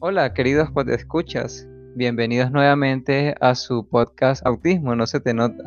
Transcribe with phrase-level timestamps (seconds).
[0.00, 1.66] Hola, queridos escuchas.
[1.96, 5.64] Bienvenidos nuevamente a su podcast Autismo, no se te nota.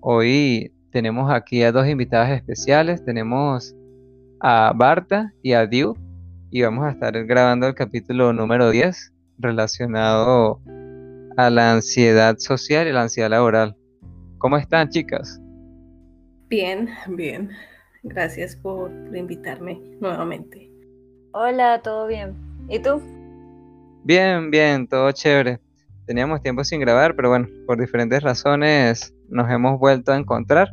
[0.00, 3.04] Hoy tenemos aquí a dos invitadas especiales.
[3.04, 3.76] Tenemos
[4.40, 5.98] a Barta y a Diu
[6.50, 10.62] y vamos a estar grabando el capítulo número 10 relacionado
[11.36, 13.76] a la ansiedad social y la ansiedad laboral.
[14.38, 15.38] ¿Cómo están, chicas?
[16.48, 17.50] Bien, bien.
[18.02, 20.70] Gracias por invitarme nuevamente.
[21.32, 22.49] Hola, ¿todo bien?
[22.70, 23.02] ¿Y tú?
[24.04, 25.58] Bien, bien, todo chévere.
[26.06, 30.68] Teníamos tiempo sin grabar, pero bueno, por diferentes razones nos hemos vuelto a encontrar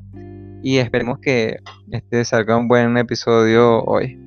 [0.62, 1.58] y esperemos que
[1.92, 4.20] este salga un buen episodio hoy.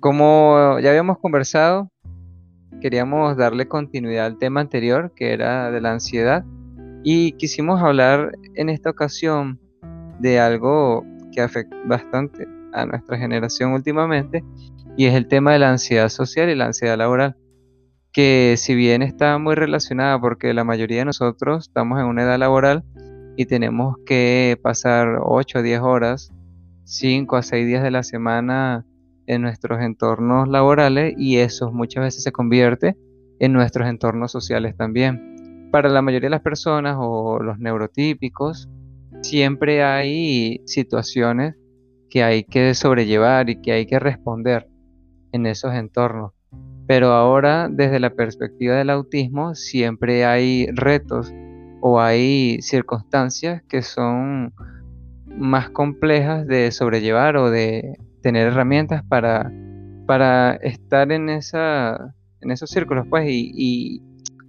[0.00, 1.90] Como ya habíamos conversado,
[2.82, 6.44] queríamos darle continuidad al tema anterior, que era de la ansiedad,
[7.02, 9.58] y quisimos hablar en esta ocasión
[10.20, 14.44] de algo que afecta bastante a nuestra generación últimamente,
[14.96, 17.36] y es el tema de la ansiedad social y la ansiedad laboral,
[18.12, 22.38] que si bien está muy relacionada porque la mayoría de nosotros estamos en una edad
[22.38, 22.84] laboral
[23.36, 26.32] y tenemos que pasar 8 o 10 horas,
[26.84, 28.86] 5 a 6 días de la semana
[29.26, 32.96] en nuestros entornos laborales y eso muchas veces se convierte
[33.40, 35.70] en nuestros entornos sociales también.
[35.72, 38.68] Para la mayoría de las personas o los neurotípicos,
[39.22, 41.56] siempre hay situaciones
[42.08, 44.68] que hay que sobrellevar y que hay que responder
[45.34, 46.32] en esos entornos.
[46.86, 51.34] Pero ahora, desde la perspectiva del autismo, siempre hay retos
[51.80, 54.54] o hay circunstancias que son
[55.26, 59.52] más complejas de sobrellevar o de tener herramientas para,
[60.06, 64.00] para estar en, esa, en esos círculos, pues, y,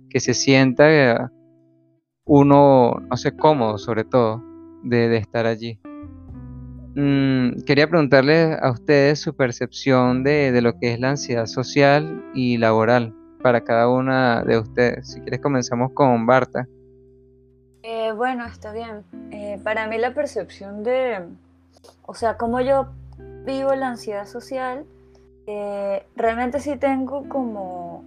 [0.10, 1.32] que se sienta
[2.26, 4.42] uno, no sé, cómodo sobre todo
[4.84, 5.80] de estar allí.
[6.96, 12.58] Mm, quería preguntarle a ustedes su percepción de, lo que es la ansiedad social y
[12.58, 15.12] laboral para cada una de ustedes.
[15.12, 16.68] Si quieres comenzamos con Barta.
[17.84, 19.04] Eh, bueno, está bien.
[19.32, 21.20] Eh, para mí la percepción de,
[22.04, 22.88] o sea, cómo yo
[23.46, 24.86] vivo la ansiedad social,
[25.48, 28.04] eh, realmente sí tengo como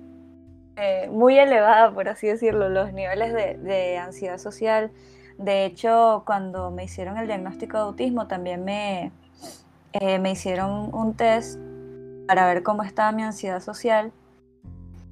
[1.10, 4.92] muy elevada, por así decirlo, los niveles de ansiedad social
[5.38, 9.12] de hecho, cuando me hicieron el diagnóstico de autismo, también me,
[9.92, 11.60] eh, me hicieron un test
[12.26, 14.12] para ver cómo estaba mi ansiedad social.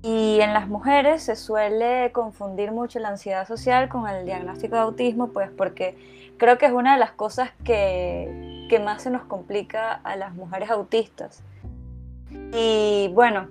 [0.03, 4.82] Y en las mujeres se suele confundir mucho la ansiedad social con el diagnóstico de
[4.82, 5.97] autismo, pues porque
[6.38, 10.34] creo que es una de las cosas que, que más se nos complica a las
[10.34, 11.44] mujeres autistas.
[12.53, 13.48] Y bueno,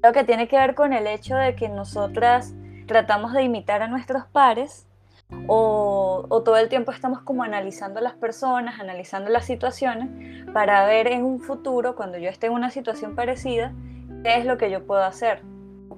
[0.00, 2.54] creo que tiene que ver con el hecho de que nosotras
[2.86, 4.86] tratamos de imitar a nuestros pares
[5.46, 10.08] o, todo el tiempo estamos como analizando las personas, analizando las situaciones
[10.52, 13.72] para ver en un futuro, cuando yo esté en una situación parecida,
[14.22, 15.42] qué es lo que yo puedo hacer,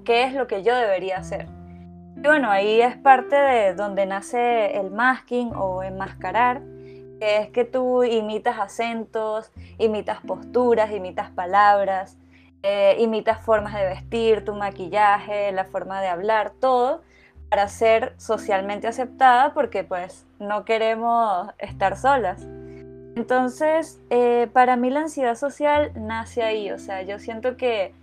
[0.05, 1.47] qué es lo que yo debería hacer.
[2.17, 6.63] Y bueno, ahí es parte de donde nace el masking o enmascarar,
[7.21, 12.19] que es que tú imitas acentos, imitas posturas, imitas palabras,
[12.63, 17.03] eh, imitas formas de vestir, tu maquillaje, la forma de hablar, todo
[17.49, 22.43] para ser socialmente aceptada porque pues no queremos estar solas.
[23.17, 27.95] Entonces, eh, para mí la ansiedad social nace ahí, o sea, yo siento que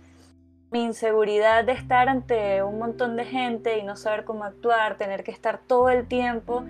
[0.70, 5.22] mi inseguridad de estar ante un montón de gente y no saber cómo actuar, tener
[5.22, 6.64] que estar todo el tiempo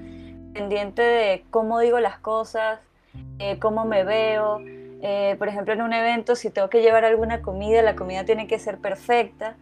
[0.53, 2.81] pendiente de cómo digo las cosas,
[3.39, 4.59] eh, cómo me veo.
[5.03, 8.49] Eh, por ejemplo, en un evento, si tengo que llevar alguna comida, la comida tiene
[8.49, 9.57] que ser perfecta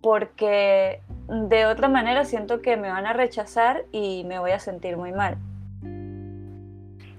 [0.00, 1.00] porque
[1.30, 5.12] de otra manera siento que me van a rechazar y me voy a sentir muy
[5.12, 5.36] mal.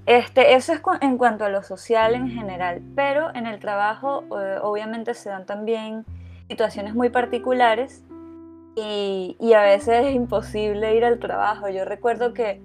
[0.06, 4.58] Este, eso es en cuanto a lo social en general, pero en el trabajo eh,
[4.62, 6.06] obviamente se dan también
[6.50, 8.04] situaciones muy particulares
[8.76, 11.70] y, y, a veces es imposible ir al trabajo.
[11.70, 12.62] Yo recuerdo que,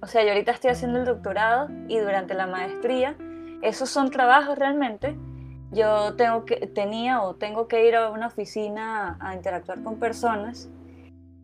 [0.00, 3.16] o sea, yo ahorita estoy haciendo el doctorado y durante la maestría,
[3.62, 5.16] esos son trabajos realmente
[5.74, 10.68] yo tengo que, tenía o tengo que ir a una oficina a, interactuar con personas.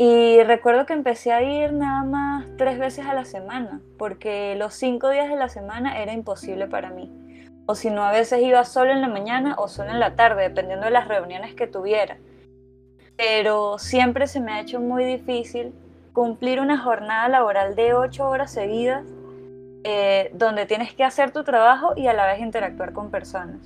[0.03, 4.73] Y recuerdo que empecé a ir nada más tres veces a la semana, porque los
[4.73, 7.51] cinco días de la semana era imposible para mí.
[7.67, 10.45] O si no, a veces iba solo en la mañana o solo en la tarde,
[10.45, 12.17] dependiendo de las reuniones que tuviera.
[13.19, 15.75] Pero siempre se me ha hecho muy difícil
[16.15, 19.05] cumplir una jornada laboral de ocho horas seguidas,
[19.85, 23.59] eh, donde tienes que hacer tu trabajo y a la vez interactuar con personas.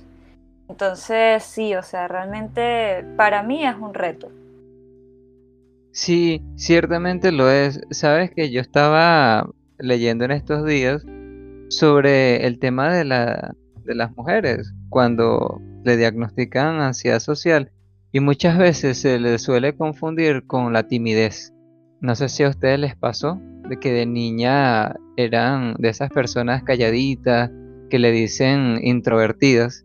[0.67, 4.31] Entonces, sí, o sea, realmente para mí es un reto.
[5.95, 7.79] Sí, ciertamente lo es.
[7.89, 9.49] Sabes que yo estaba
[9.79, 11.05] leyendo en estos días
[11.69, 13.55] sobre el tema de, la,
[13.85, 17.71] de las mujeres cuando le diagnostican ansiedad social
[18.11, 21.53] y muchas veces se le suele confundir con la timidez.
[22.01, 23.39] No sé si a ustedes les pasó
[23.69, 27.51] de que de niña eran de esas personas calladitas
[27.89, 29.84] que le dicen introvertidas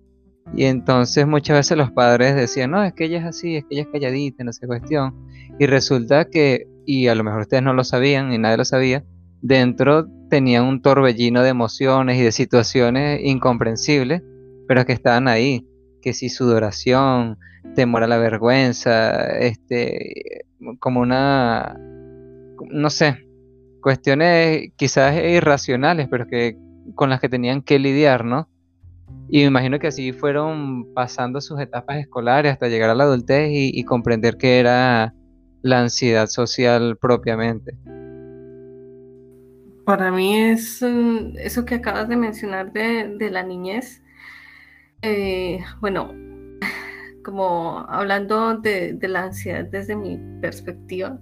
[0.55, 3.75] y entonces muchas veces los padres decían, no, es que ella es así, es que
[3.75, 5.15] ella es calladita, no sé cuestión.
[5.59, 9.05] Y resulta que, y a lo mejor ustedes no lo sabían y nadie lo sabía,
[9.43, 14.23] dentro tenía un torbellino de emociones y de situaciones incomprensibles,
[14.67, 15.67] pero que estaban ahí,
[16.03, 17.39] que si sudoración,
[17.75, 20.47] temor a la vergüenza, este,
[20.79, 21.77] como una,
[22.71, 23.19] no sé,
[23.81, 26.57] cuestiones quizás irracionales, pero que
[26.95, 28.49] con las que tenían que lidiar, ¿no?
[29.33, 33.49] Y me imagino que así fueron pasando sus etapas escolares hasta llegar a la adultez
[33.53, 35.15] y, comprender qué era
[35.63, 37.77] la ansiedad social propiamente.
[39.85, 44.03] Para mí es mm, eso que acabas de mencionar de, la niñez.
[45.03, 46.13] Eh, bueno,
[47.25, 51.21] como hablando de, de, la ansiedad desde mi perspectiva,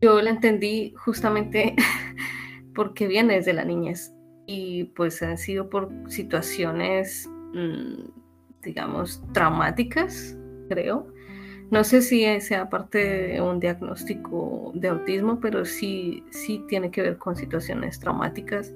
[0.00, 1.76] yo la entendí justamente
[2.74, 4.14] porque viene desde la niñez
[4.52, 8.04] y pues han sido por situaciones, mm,
[8.62, 10.36] digamos, traumáticas,
[10.68, 11.06] creo.
[11.70, 17.00] No sé si sea parte de un diagnóstico de autismo, pero sí, sí tiene que
[17.00, 18.74] ver con situaciones traumáticas.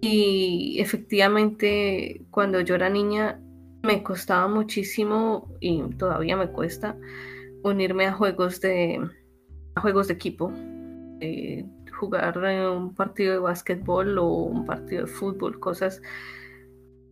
[0.00, 3.40] Y efectivamente, cuando yo era niña,
[3.84, 6.96] me costaba muchísimo, y todavía me cuesta,
[7.62, 9.00] unirme a juegos de,
[9.76, 10.52] a juegos de equipo.
[11.20, 11.64] Eh,
[12.02, 12.36] jugar
[12.68, 16.02] un partido de básquetbol o un partido de fútbol, cosas,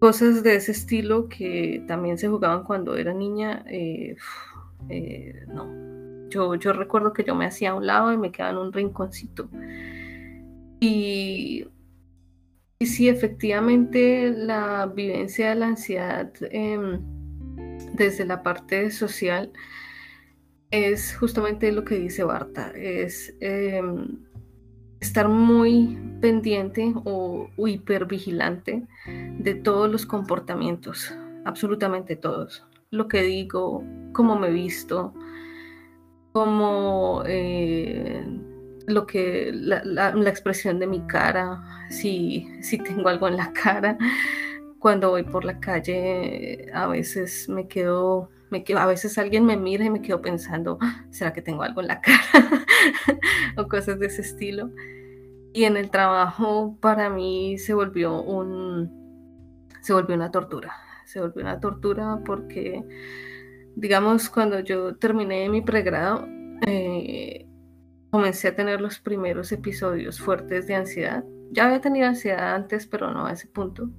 [0.00, 3.64] cosas de ese estilo que también se jugaban cuando era niña.
[3.68, 4.16] Eh,
[4.88, 8.50] eh, no, yo, yo recuerdo que yo me hacía a un lado y me quedaba
[8.50, 9.48] en un rinconcito.
[10.80, 11.68] Y,
[12.80, 17.00] y sí, efectivamente, la vivencia de la ansiedad em,
[17.94, 19.52] desde la parte social
[20.70, 24.18] es justamente lo que dice Barta, es em,
[25.00, 28.86] estar muy pendiente o, hipervigilante
[29.38, 31.14] de todos los comportamientos,
[31.44, 32.66] absolutamente todos.
[32.90, 35.14] Lo que digo, cómo me visto,
[36.32, 38.24] cómo eh,
[38.86, 43.96] lo que la, expresión de mi cara, si, si tengo algo en la cara.
[44.78, 49.56] Cuando voy por la calle, a veces me quedo me quedo, a veces alguien me
[49.56, 52.20] mira y me quedo pensando, ah, ¿será que tengo algo en la cara?
[53.56, 54.70] o cosas de ese estilo.
[55.52, 59.00] Y en el trabajo para mí se volvió un
[59.80, 60.72] se volvió una tortura.
[61.06, 62.84] Se volvió una tortura porque
[63.74, 66.26] digamos cuando yo terminé mi pregrado
[66.66, 67.46] eh,
[68.10, 71.24] comencé a tener los primeros episodios fuertes de ansiedad.
[71.52, 73.90] Ya había tenido ansiedad antes, pero no a ese punto.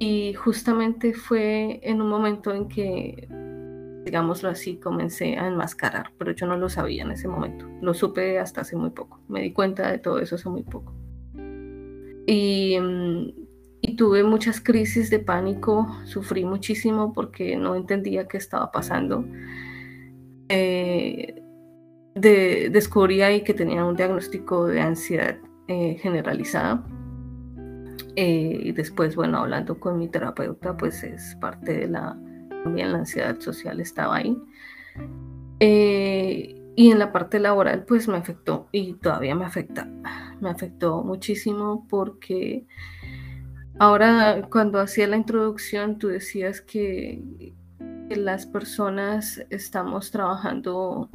[0.00, 3.28] Y justamente fue en un momento en que
[4.04, 7.66] digámoslo así, comencé a enmascarar, pero yo no lo sabía en ese momento.
[7.80, 9.20] Lo supe hasta hace muy poco.
[9.28, 10.92] Me di cuenta de todo eso hace muy poco.
[12.26, 19.24] Y, mm, tuve muchas crisis de pánico, sufrí muchísimo porque no entendía qué estaba pasando.
[20.48, 21.34] Eh,
[22.14, 25.38] descubrí ahí que tenía un diagnóstico de ansiedad
[25.68, 26.84] eh, generalizada.
[28.16, 32.16] Eh, y después, bueno, hablando con mi terapeuta, pues es parte de la
[32.62, 34.36] también la ansiedad social estaba ahí.
[35.60, 39.88] Eh, y en la parte laboral pues me afectó y todavía me afecta.
[40.40, 42.66] Me afectó muchísimo porque
[43.78, 47.54] ahora cuando hacía la introducción tú decías que,
[48.10, 51.08] las personas estamos trabajando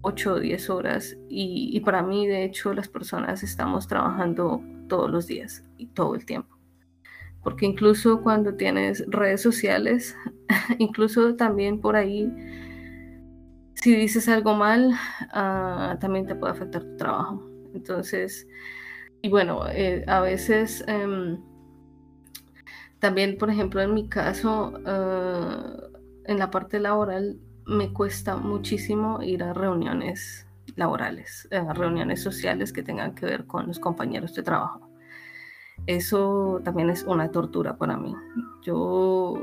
[0.00, 4.62] 8 o 10 horas y, y para mí de hecho las personas estamos trabajando
[4.92, 6.52] todos los días y todo el tiempo
[7.42, 10.16] porque incluso cuando tienes redes sociales,
[10.78, 12.32] incluso también por ahí,
[13.74, 14.92] si dices algo mal,
[15.32, 17.42] ah, también te puede afectar tu trabajo.
[17.74, 18.46] Entonces,
[19.22, 21.40] y bueno, eh, a veces em,
[23.00, 25.76] también, por ejemplo, en mi caso, ah,
[26.26, 32.82] en la parte laboral, me cuesta muchísimo ir a reuniones laborales, a reuniones sociales que
[32.82, 34.92] tengan que ver con los compañeros de trabajo
[35.86, 38.14] eso también es una tortura para mí.
[38.62, 39.34] Yo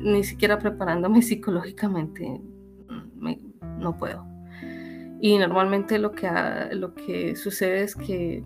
[0.00, 2.40] ni siquiera preparándome psicológicamente
[3.18, 3.34] mm,
[3.78, 4.26] no puedo.
[5.20, 6.30] Y normalmente lo que,
[6.72, 8.44] lo que sucede es que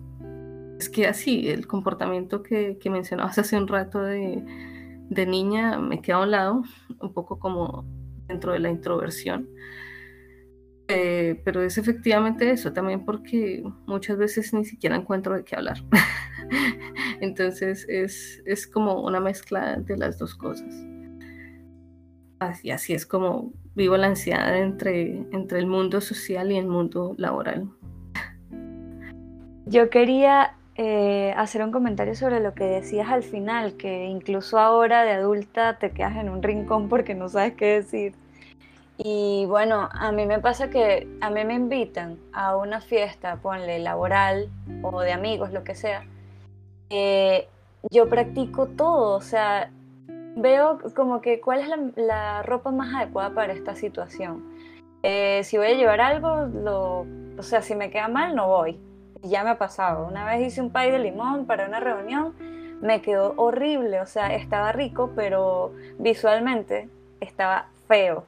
[0.79, 4.43] es que así, el comportamiento que, que mencionabas hace un rato de,
[5.09, 6.63] de, niña me queda a un lado,
[6.99, 7.85] un poco como
[8.27, 9.47] dentro de la introversión.
[10.95, 15.77] Eh, pero es efectivamente eso, también porque muchas veces ni siquiera encuentro de qué hablar.
[17.21, 20.73] Entonces es, como una mezcla de las dos cosas.
[22.39, 27.15] Así, así es como vivo la ansiedad entre, entre el mundo social y el mundo
[27.17, 27.69] laboral.
[29.65, 35.03] Yo quería eh, hacer un comentario sobre lo que decías al final, que incluso ahora
[35.03, 38.13] de adulta te quedas en un rincón porque no sabes qué decir.
[39.05, 43.79] Y bueno, a mí me pasa que a mí me invitan a una fiesta, ponle
[43.79, 44.49] laboral
[44.81, 46.05] o de amigos, lo que sea.
[46.89, 47.49] Eh,
[47.91, 49.71] yo practico todo, o sea,
[50.37, 54.41] veo como que cuál es la, ropa más adecuada para esta situación.
[55.03, 57.05] Eh, si voy a llevar algo, lo,
[57.37, 58.79] o sea, si me queda mal, no voy.
[59.21, 60.07] Ya me ha pasado.
[60.07, 62.35] Una vez hice un pay de limón para una reunión,
[62.79, 66.87] me quedó horrible, o sea, estaba rico, pero visualmente
[67.19, 68.23] estaba feo.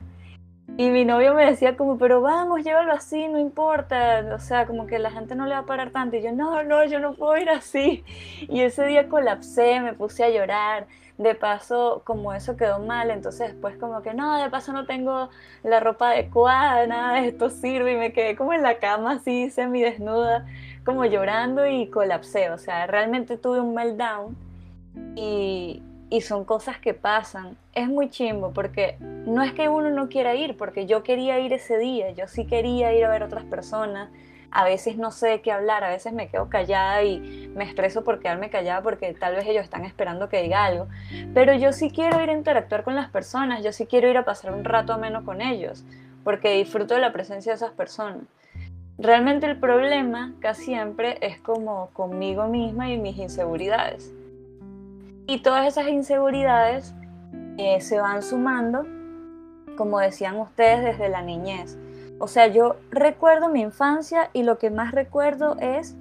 [0.78, 4.26] Y mi novio me decía como, pero vamos, llévalo así, no importa.
[4.36, 6.18] O sea, como que la gente no le va a parar tanto.
[6.18, 8.04] Y yo, no, no, yo no puedo ir así.
[8.50, 10.88] Y ese día colapsé, me puse a llorar.
[11.18, 15.30] De paso, como eso quedó mal, entonces después como que, no, de paso no tengo
[15.64, 17.94] la ropa adecuada, nada de esto sirve.
[17.94, 20.46] Y me quedé como en la cama así, semidesnuda,
[20.84, 22.50] como llorando y colapsé.
[22.50, 24.36] O sea, realmente tuve un meltdown.
[25.16, 27.58] Y, y son cosas que pasan.
[27.74, 31.54] Es muy chimbo porque no es que uno no quiera ir, porque yo quería ir
[31.54, 34.10] ese día, yo sí quería ir a ver otras personas.
[34.52, 38.20] A veces no sé qué hablar, a veces me quedo callada y me estreso por
[38.20, 40.88] quedarme callada porque tal vez ellos están esperando que diga algo.
[41.34, 44.24] Pero yo sí quiero ir a interactuar con las personas, yo sí quiero ir a
[44.24, 45.84] pasar un rato ameno con ellos,
[46.24, 48.24] porque disfruto de la presencia de esas personas.
[48.98, 54.10] Realmente el problema casi siempre es como conmigo misma y mis inseguridades.
[55.28, 56.94] Y todas esas inseguridades
[57.80, 58.86] se van sumando,
[59.78, 61.78] como decían ustedes, desde la niñez.
[62.20, 65.96] O sea, yo recuerdo mi infancia y lo que más recuerdo es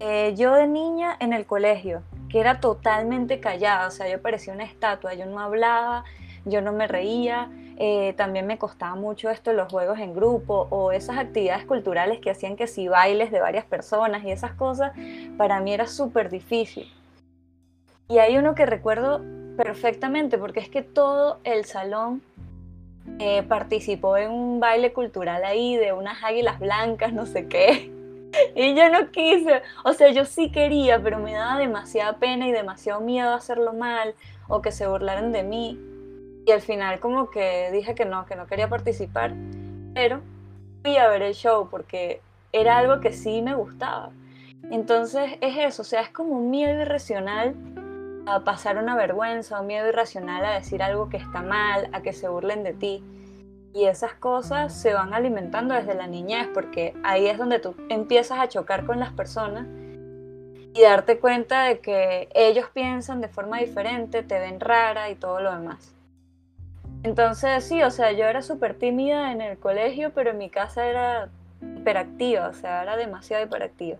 [0.00, 4.52] eh, yo de niña en el colegio, que era totalmente callada, o sea, yo parecía
[4.52, 6.04] una estatua, yo no hablaba,
[6.44, 10.90] yo no me reía, eh, también me costaba mucho esto, los juegos en grupo o
[10.90, 14.92] esas actividades culturales que hacían que si bailes de varias personas y esas cosas,
[15.38, 16.92] para mí era súper difícil.
[18.08, 19.22] Y hay uno que recuerdo
[19.56, 22.22] perfectamente porque es que todo el salón
[23.18, 27.90] eh, participó en un baile cultural ahí de unas águilas blancas, no sé qué.
[28.56, 32.50] Y yo no quise, o sea, yo sí quería, pero me daba demasiada pena y
[32.50, 34.16] demasiado miedo a hacerlo mal
[34.48, 35.78] o que se burlaran de mí.
[36.44, 39.34] Y al final como que dije que no, que no quería participar,
[39.94, 40.20] pero
[40.82, 44.10] fui a ver el show porque era algo que sí me gustaba.
[44.68, 47.54] Entonces es eso, o sea, es como un miedo irracional
[48.26, 52.12] a pasar una vergüenza o miedo irracional a decir algo que está mal, a que
[52.12, 53.04] se burlen de ti.
[53.74, 58.38] Y esas cosas se van alimentando desde la niñez, porque ahí es donde tú empiezas
[58.38, 59.66] a chocar con las personas
[60.74, 65.40] y darte cuenta de que ellos piensan de forma diferente, te ven rara y todo
[65.40, 65.92] lo demás.
[67.02, 70.86] Entonces sí, o sea, yo era súper tímida en el colegio, pero en mi casa
[70.86, 71.28] era
[71.60, 73.98] hiperactiva, o sea, era demasiado hiperactiva.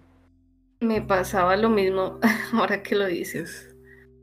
[0.81, 2.19] Me pasaba lo mismo
[2.53, 3.74] ahora que lo dices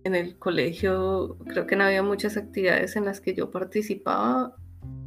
[0.04, 4.56] en el colegio creo que no había muchas actividades en las que yo participaba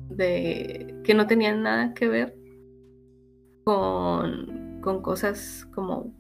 [0.08, 2.36] de que no tenían nada que ver
[3.64, 6.12] con, con cosas como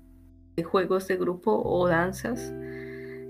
[0.64, 2.52] juegos de grupo o danzas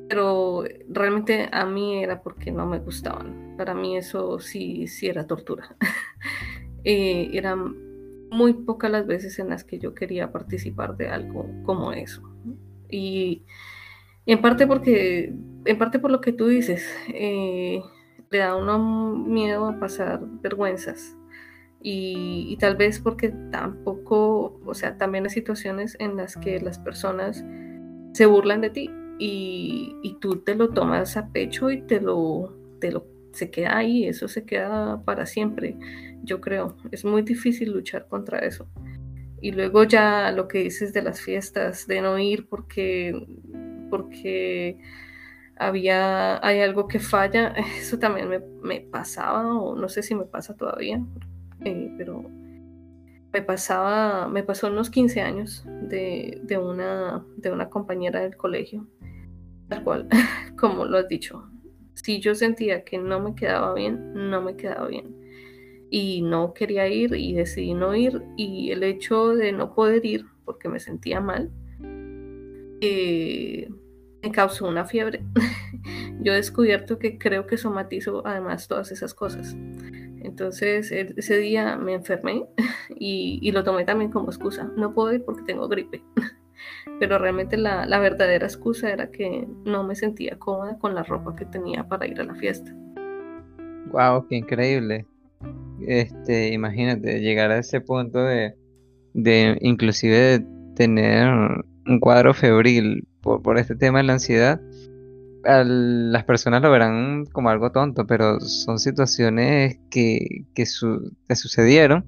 [0.09, 3.55] pero realmente a mí era porque no me gustaban.
[3.57, 5.77] Para mí eso sí sí era tortura.
[6.87, 11.93] Eh, eran muy pocas las veces en las que yo quería participar de algo como
[11.93, 12.21] eso
[12.91, 13.47] y
[14.27, 15.33] en parte porque,
[15.65, 17.81] en parte por lo que tú dices, eh,
[18.31, 21.17] le da uno miedo a pasar vergüenzas.
[21.87, 27.45] Y, tal vez porque tampoco, o sea, también hay situaciones en las que las personas
[28.13, 32.57] se burlan de ti y, y tú te lo tomas a pecho y te lo,
[32.81, 35.77] te lo, se queda ahí, eso se queda para siempre,
[36.23, 36.77] yo creo.
[36.91, 38.67] Es muy difícil luchar contra eso.
[39.43, 43.27] Y luego ya lo que dices de las fiestas, de no ir porque
[43.95, 44.77] porque
[45.57, 48.29] había, hay algo que falla, eso también
[48.61, 51.01] me, pasaba, o no sé si me pasa todavía,
[51.65, 52.25] eh, pero
[53.33, 58.89] me pasaba, me pasó unos 15 años de, una, de una compañera del colegio,
[59.69, 60.09] tal cual,
[60.59, 61.49] como lo has dicho,
[61.95, 65.15] si yo sentía que no me quedaba bien, no me quedaba bien.
[65.89, 70.27] Y no quería ir y decidí no ir y el hecho de no poder ir
[70.45, 71.53] porque me sentía mal,
[72.81, 73.69] eh,
[74.25, 75.23] me causó una fiebre.
[76.23, 79.55] Yo he descubierto que creo que somatizo además todas esas cosas.
[80.23, 82.47] Entonces e, ese día me enfermé
[82.97, 84.71] y, lo tomé también como excusa.
[84.77, 86.03] No puedo ir porque tengo gripe.
[86.99, 91.37] Pero realmente la, la verdadera excusa era que no me sentía cómoda con la ropa
[91.37, 92.75] que tenía para ir a la fiesta.
[93.91, 94.27] ¡Wow!
[94.29, 95.07] ¡Qué increíble!
[95.87, 98.55] este, imagínate, llegar a ese punto de,
[99.13, 100.45] de inclusive
[100.77, 101.29] tener
[101.87, 104.61] un cuadro febril por, este tema de la ansiedad,
[105.45, 110.65] las personas lo verán como algo tonto, pero son situaciones que, que
[111.27, 112.05] te sucedieron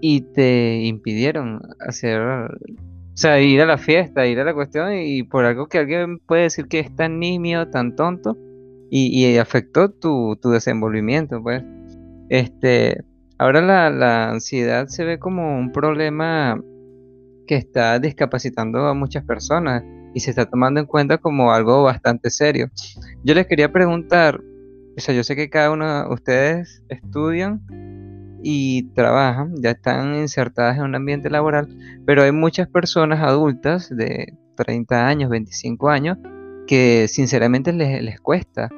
[0.00, 2.48] y te impidieron hacer, o
[3.14, 6.42] sea, ir a la fiesta, ir a la cuestión y por algo que alguien puede
[6.42, 8.36] decir que es tan nimio, tan tonto
[8.90, 11.62] y, afectó tu, tu, desenvolvimiento, pues.
[12.28, 13.04] Este,
[13.38, 16.60] ahora la, la ansiedad se ve como un problema
[17.46, 19.82] que está discapacitando a muchas personas
[20.14, 22.70] y se está tomando en cuenta como algo bastante serio.
[23.22, 24.40] Yo les quería preguntar,
[24.96, 27.60] o sea, yo sé que cada uno de ustedes estudian
[28.42, 31.68] y trabajan, ya están insertadas en un ambiente laboral,
[32.06, 36.18] pero hay muchas personas adultas de 30 años, 25 años,
[36.66, 38.70] que sinceramente les, les cuesta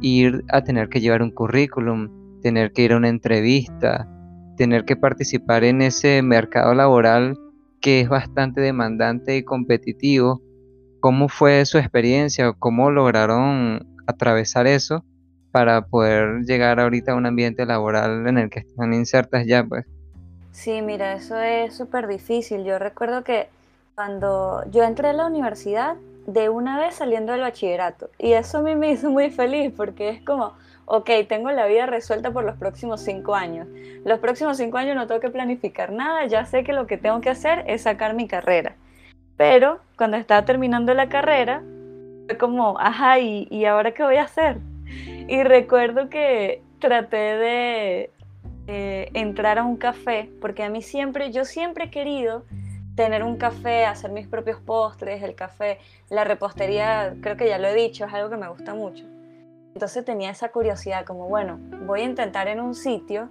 [0.00, 4.08] ir a tener que llevar un currículum, tener que ir a una entrevista,
[4.56, 7.38] tener que participar en ese mercado laboral
[7.80, 10.42] que es bastante demandante y competitivo
[11.02, 12.52] ¿Cómo fue su experiencia?
[12.56, 15.04] ¿Cómo lograron atravesar eso
[15.50, 19.64] para poder llegar ahorita a un ambiente laboral en el que están insertas ya?
[19.64, 19.84] Pues?
[20.52, 22.62] Sí, mira, eso es súper difícil.
[22.62, 23.48] Yo recuerdo que
[23.96, 25.96] cuando yo entré a la universidad,
[26.28, 30.08] de una vez saliendo del bachillerato, y eso a mí me hizo muy feliz porque
[30.08, 30.52] es como,
[30.84, 33.66] ok, tengo la vida resuelta por los próximos cinco años.
[34.04, 37.20] Los próximos cinco años no tengo que planificar nada, ya sé que lo que tengo
[37.20, 38.76] que hacer es sacar mi carrera.
[39.36, 41.62] Pero cuando estaba terminando la carrera,
[42.26, 44.58] fue como, ajá, ¿y, ahora qué voy a hacer?
[45.28, 48.10] Y recuerdo que traté de
[48.66, 52.44] entrar a un café, porque a mí siempre, yo siempre he querido
[52.94, 55.78] tener un café, hacer mis propios postres, el café,
[56.10, 59.04] la repostería, creo que ya lo he dicho, es algo que me gusta mucho.
[59.74, 63.30] Entonces tenía esa curiosidad, como bueno, voy a intentar en un sitio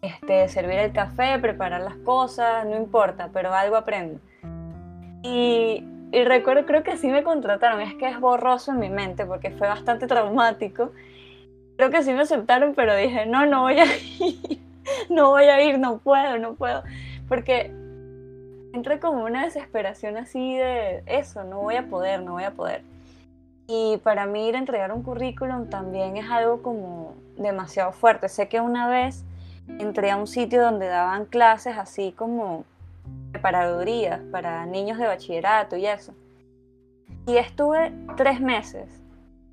[0.00, 4.20] este, servir el café, preparar las cosas, no importa, pero algo aprendo.
[5.28, 5.84] Y,
[6.24, 9.66] recuerdo, creo que así me contrataron, es que es borroso en mi mente porque fue
[9.66, 10.92] bastante traumático.
[11.76, 13.84] Creo que sí me aceptaron, pero dije, no, no voy a
[14.20, 14.60] ir,
[15.10, 16.82] no voy a ir, no puedo, no puedo.
[17.28, 17.72] Porque
[18.72, 22.82] entré como una desesperación así de eso, no voy a poder, no voy a poder.
[23.66, 28.28] Y para mí ir a entregar un currículum también es algo como demasiado fuerte.
[28.28, 29.24] Sé que una vez
[29.80, 32.64] entré a un sitio donde daban clases así como
[33.32, 36.14] preparadurías para niños de bachillerato y eso.
[37.26, 39.02] Y estuve tres meses,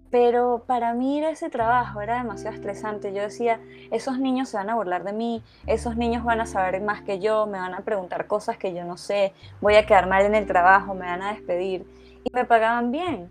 [0.09, 3.13] pero para mí ese trabajo era demasiado estresante.
[3.13, 3.59] Yo decía,
[3.91, 7.19] esos niños se van a burlar de mí, esos niños van a saber más que
[7.19, 10.35] yo, me van a preguntar cosas que yo no sé, voy a quedar mal en
[10.35, 11.85] el trabajo, me van a despedir.
[12.23, 13.29] Y me pagaban bien,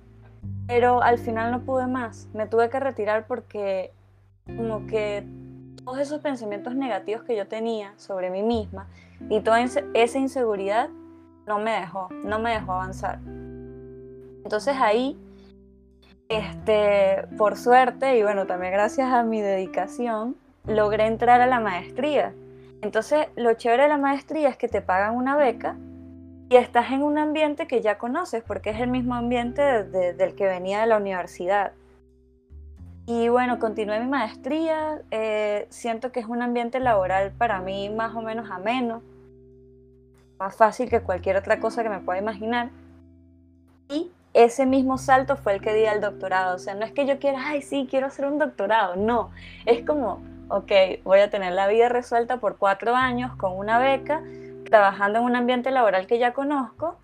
[0.66, 2.28] pero al final no pude más.
[2.34, 3.92] Me tuve que retirar porque
[4.46, 5.24] como que
[5.84, 8.88] todos esos pensamientos negativos que yo tenía sobre mí misma
[9.28, 10.88] y toda esa inseguridad
[11.46, 13.18] no me dejó, no me dejó avanzar.
[14.44, 15.16] Entonces ahí,
[16.28, 22.34] este, por suerte y bueno, también gracias a mi dedicación, logré entrar a la maestría.
[22.82, 25.76] Entonces, lo chévere de la maestría es que te pagan una beca
[26.48, 30.46] y estás en un ambiente que ya conoces, porque es el mismo ambiente del que
[30.46, 31.72] venía de la universidad.
[33.04, 38.14] Y bueno, continué mi maestría, eh, siento que es un ambiente laboral para mí más
[38.14, 39.02] o menos ameno,
[40.38, 42.70] más fácil que cualquier otra cosa que me pueda imaginar.
[43.88, 46.56] Y ese mismo salto fue el que di al doctorado.
[46.56, 48.94] O sea, no es que yo quiera, ay, sí, quiero hacer un doctorado.
[48.96, 49.30] No,
[49.66, 50.72] es como, ok,
[51.04, 54.22] voy a tener la vida resuelta por cuatro años con una beca,
[54.64, 56.96] trabajando en un ambiente laboral que ya conozco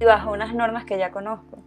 [0.00, 1.63] y bajo unas normas que ya conozco.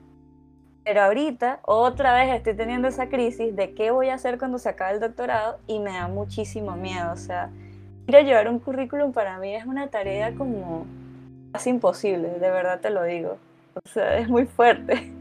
[0.87, 4.69] Pero ahorita, otra vez estoy teniendo esa crisis de qué voy a hacer cuando se
[4.69, 7.11] acabe el doctorado y me da muchísimo miedo.
[7.11, 7.49] O sea,
[8.07, 10.85] ir a llevar un currículum para mí es una tarea como
[11.53, 13.37] es imposible, de verdad te lo digo.
[13.73, 15.11] O sea, es muy fuerte.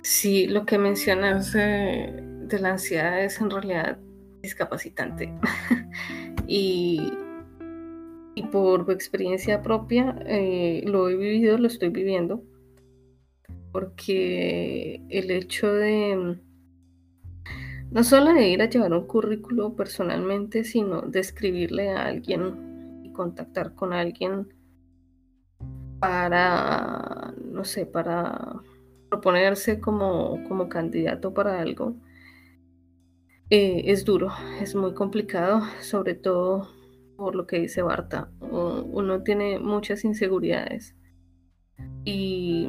[0.00, 3.98] Sí, lo que mencionas de la ansiedad es en realidad
[4.40, 5.30] discapacitante.
[6.46, 7.12] y,
[8.34, 12.42] y, por experiencia propia eh, lo he vivido, lo estoy viviendo.
[13.72, 16.38] Porque el hecho de
[17.90, 23.12] no solo de ir a llevar un currículo personalmente, sino de escribirle a alguien y
[23.12, 24.52] contactar con alguien
[25.98, 28.60] para, no sé, para
[29.08, 31.96] proponerse como, como candidato para algo,
[33.48, 36.68] eh, es duro, es muy complicado, sobre todo
[37.16, 38.30] por lo que dice Barta.
[38.40, 40.94] Uno tiene muchas inseguridades.
[42.04, 42.68] Y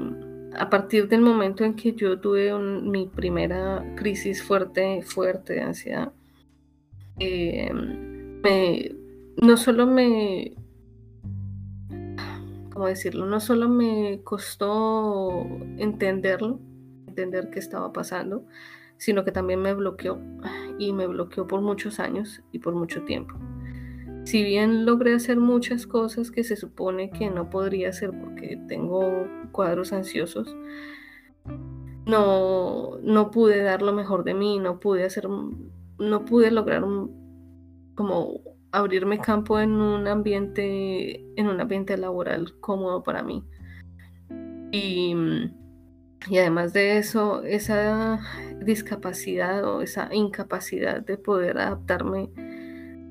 [0.58, 6.12] a partir del momento en que yo tuve mi primera crisis fuerte, fuerte de ansiedad,
[7.20, 8.96] eh, me,
[9.38, 10.54] no solo me,
[12.72, 13.26] ¿cómo decirlo?
[13.26, 15.46] No solo me costó
[15.78, 16.60] entenderlo,
[17.08, 18.46] entender qué estaba pasando,
[18.98, 20.20] sino que también me bloqueó
[20.78, 23.36] y me bloqueó por muchos años y por mucho tiempo.
[24.30, 29.26] Si bien logré hacer muchas cosas que se supone que no podría hacer porque tengo
[29.52, 30.56] cuadros ansiosos,
[32.06, 36.86] no, no pude dar lo mejor de mí, no pude hacer, no pude lograr
[37.96, 43.44] como abrirme campo en un ambiente, en un ambiente laboral cómodo para mí.
[44.72, 45.16] Y,
[46.30, 48.20] y además de eso, esa
[48.64, 52.30] discapacidad o esa incapacidad de poder adaptarme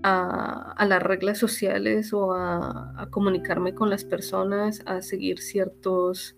[0.03, 6.37] a, las reglas sociales o a, comunicarme con las personas, a seguir ciertos,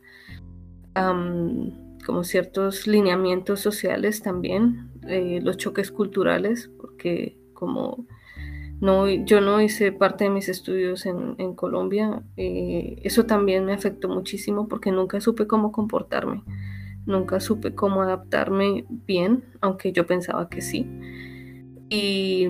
[0.95, 8.07] como ciertos lineamientos sociales también, eh, los choques culturales, porque como
[8.81, 14.09] no, yo no hice parte de mis estudios en, Colombia, eh, eso también me afectó
[14.09, 16.43] muchísimo porque nunca supe cómo comportarme,
[17.05, 20.87] nunca supe cómo adaptarme bien, aunque yo pensaba que sí.
[21.91, 22.49] Y,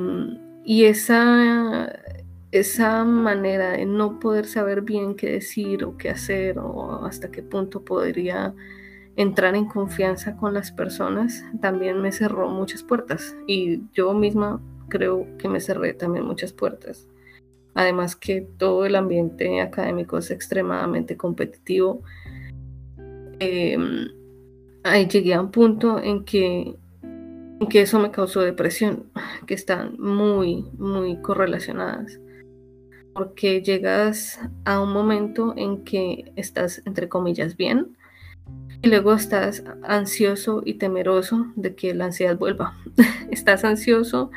[0.65, 2.01] y esa,
[2.53, 7.43] esa manera de no poder saber bien qué decir o qué hacer o hasta qué
[7.43, 8.55] punto podría
[9.17, 15.27] entrar en confianza con las personas también me cerró muchas puertas y yo misma creo
[15.39, 17.09] que me cerré también muchas puertas.
[17.75, 22.03] Además que todo el ambiente académico es extremadamente competitivo.
[23.39, 24.09] Em,
[24.83, 26.77] ahí llegué a un punto en que,
[27.69, 29.11] que eso me causó depresión,
[29.47, 32.21] que están muy, muy correlacionadas.
[33.13, 37.97] Porque llegas a un momento en que estás, entre comillas, bien,
[38.83, 42.77] y luego estás ansioso y temeroso de que la ansiedad vuelva.
[43.31, 44.31] estás ansioso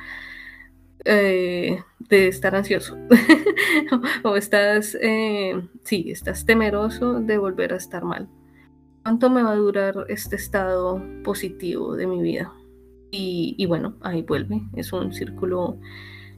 [1.06, 2.98] eh, de estar ansioso
[4.24, 8.28] o estás, eh, sí, estás temeroso de volver a estar mal.
[9.04, 12.54] ¿Cuánto me va a durar este estado positivo de mi vida?
[13.16, 14.64] Y, bueno, ahí vuelve.
[14.76, 15.78] Es un círculo,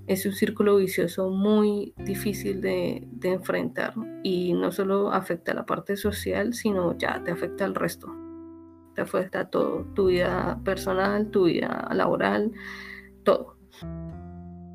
[0.08, 5.66] es un círculo vicioso muy difícil de, de enfrentar y no solo afecta a la
[5.66, 8.14] parte social, sino ya te afecta al resto.
[8.94, 12.52] Te afecta todo, tu vida personal, tu vida laboral,
[13.24, 13.56] todo.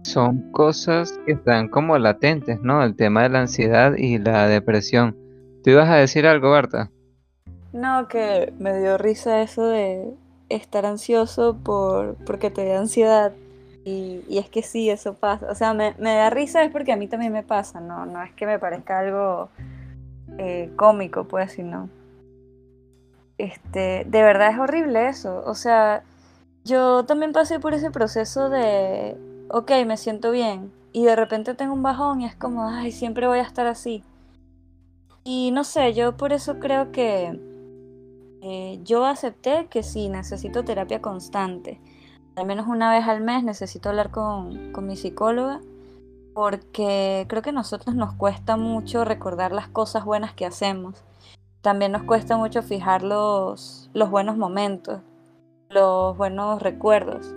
[0.03, 2.83] Son cosas que están como latentes, ¿no?
[2.83, 5.19] El tema de la ansiedad y la depresión.
[5.63, 6.91] ¿Tú ibas a decir algo, Berta?
[7.75, 10.15] No, que me dio risa eso de
[10.51, 13.33] estar ansioso por porque te da ansiedad.
[13.85, 15.51] Y, es que sí, eso pasa.
[15.51, 18.33] O sea, me, da risa es porque a mí también me pasa, no, no es
[18.35, 19.49] que me parezca algo
[20.39, 21.89] eh, cómico, pues, sino.
[23.39, 25.43] Este, de verdad es horrible eso.
[25.47, 26.03] O sea,
[26.65, 29.17] yo también pasé por ese proceso de
[29.53, 33.27] ok, me siento bien, y de repente tengo un bajón y es como, ay, siempre
[33.27, 34.05] voy a estar así.
[35.25, 37.39] Y no sé, yo por eso creo que
[38.42, 41.81] eh, yo acepté que sí, necesito terapia constante.
[42.37, 45.61] Al menos una vez al mes necesito hablar con, con mi psicóloga
[46.35, 51.05] porque creo que a nosotros nos cuesta mucho recordar las cosas buenas que hacemos.
[51.61, 55.00] También nos cuesta mucho fijar los, los buenos momentos,
[55.68, 57.35] los buenos recuerdos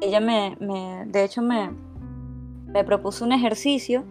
[0.00, 0.56] ella me,
[1.06, 1.70] de hecho me,
[2.66, 4.04] me propuso un ejercicio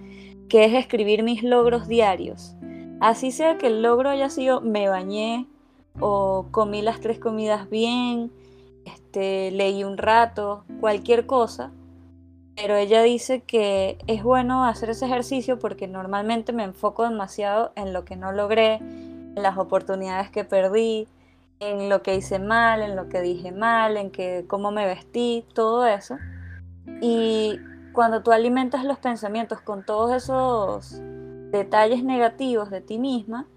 [0.50, 2.56] que es escribir mis logros diarios.
[3.00, 5.48] Así sea que el logro haya sido me bañé
[6.00, 8.32] o comí las tres comidas bien,
[8.86, 11.72] este, leí un rato, cualquier cosa.
[12.56, 17.94] Pero ella dice que es bueno hacer ese ejercicio porque normalmente me enfoco demasiado en
[17.94, 21.08] lo que no logré, en las oportunidades que perdí,
[21.60, 25.46] en lo que hice mal, en lo que dije mal, en que cómo me vestí,
[25.54, 26.18] todo eso.
[27.02, 27.60] Y
[27.94, 31.00] cuando tú alimentas los pensamientos con todos esos
[31.52, 33.48] detalles negativos de ti misma,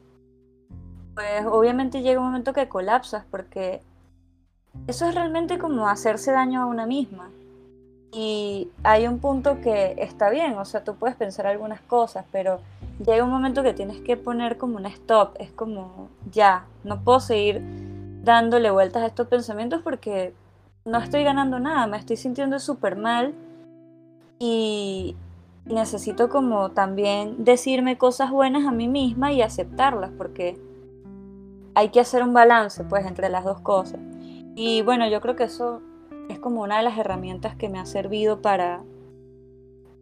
[1.16, 3.81] pues obviamente llega un momento que colapsas porque
[4.87, 7.31] eso es realmente como hacerse daño a una misma.
[8.12, 12.61] Y hay un punto que está bien, o sea, tú puedes pensar algunas cosas, pero
[13.05, 17.20] llega un momento que tienes que poner como un stop, es como, ya, no puedo
[17.20, 17.62] seguir
[18.22, 20.35] dándole vueltas a estos pensamientos porque
[20.85, 23.35] no estoy ganando nada, me estoy sintiendo súper mal
[24.38, 25.16] y
[25.64, 30.59] necesito como también decirme cosas buenas a mí misma y aceptarlas porque
[31.77, 34.01] hay que hacer un balance pues entre las dos cosas.
[34.55, 35.83] Y bueno, yo creo que eso
[36.31, 38.81] es como una de las herramientas que me ha servido para,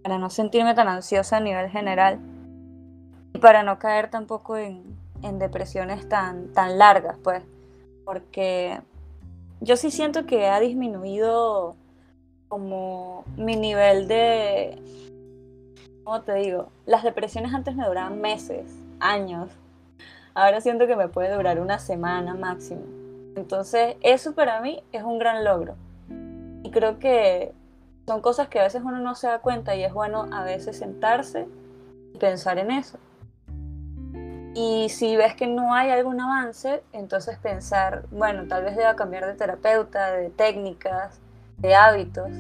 [0.05, 2.21] para no sentirme tan ansiosa a nivel general
[3.35, 4.85] y para no caer tampoco en,
[5.23, 7.43] en depresiones tan, tan largas pues
[8.05, 8.81] porque
[9.61, 11.75] yo sí siento que ha disminuido
[12.47, 14.79] como mi nivel de,
[16.05, 16.69] ¿cómo te digo?
[16.87, 19.51] Las depresiones antes me duraban meses, años.
[20.35, 22.83] Ahora siento que me puede durar una semana máximo.
[23.37, 25.77] Entonces, eso para mí es un gran logro.
[26.65, 27.53] Y creo que
[28.07, 30.77] son cosas que a veces uno no se da cuenta y es bueno a veces
[30.77, 31.47] sentarse
[32.13, 32.99] y pensar en eso.
[34.57, 39.27] Y si ves que no hay algún avance, entonces pensar, bueno, tal vez deba cambiar
[39.27, 41.21] de terapeuta, de técnicas,
[41.59, 42.31] de hábitos.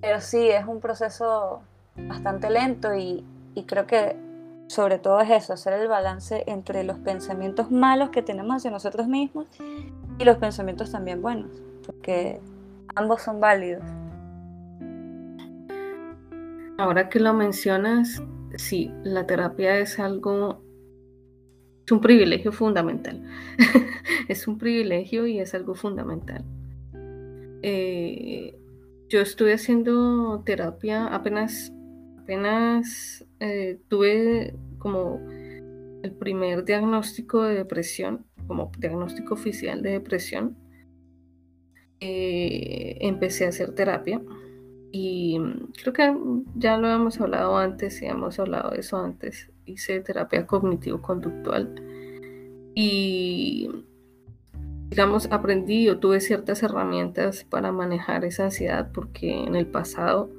[0.00, 1.62] Pero sí, es un proceso
[1.96, 4.27] bastante lento y, y creo que
[4.68, 9.08] sobre todo es eso, hacer el balance entre los pensamientos malos que tenemos hacia nosotros
[9.08, 9.46] mismos
[10.18, 11.50] y los pensamientos también buenos,
[11.84, 12.38] porque
[12.94, 13.82] ambos son válidos.
[16.76, 18.22] Ahora que lo mencionas,
[18.56, 20.62] sí, la terapia es algo,
[21.86, 23.22] es un privilegio fundamental.
[24.28, 26.44] es un privilegio y es algo fundamental.
[27.62, 28.54] Eh,
[29.08, 31.72] yo estuve haciendo terapia apenas,
[32.20, 35.20] apenas eh, tuve como
[36.02, 40.56] el primer diagnóstico de depresión, como diagnóstico oficial de depresión.
[42.00, 44.22] Eh, empecé a hacer terapia
[44.92, 45.38] y
[45.82, 46.16] creo que
[46.54, 49.50] ya lo hemos hablado antes y hemos hablado de eso antes.
[49.66, 51.74] Hice terapia cognitivo-conductual
[52.74, 53.68] y
[54.88, 60.30] digamos, aprendí o tuve ciertas herramientas para manejar esa ansiedad porque en el pasado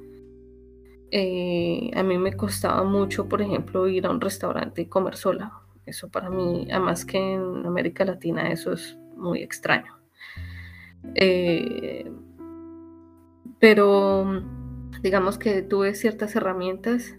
[1.10, 5.52] eh, a mí me costaba mucho, por ejemplo, ir a un restaurante y comer sola.
[5.86, 9.98] Eso para mí, además que en América Latina, eso es muy extraño.
[11.14, 12.10] Eh,
[13.58, 14.42] pero
[15.02, 17.16] digamos que tuve ciertas herramientas,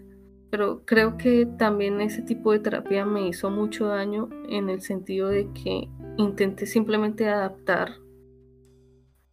[0.50, 5.28] pero creo que también ese tipo de terapia me hizo mucho daño en el sentido
[5.28, 8.01] de que intenté simplemente adaptar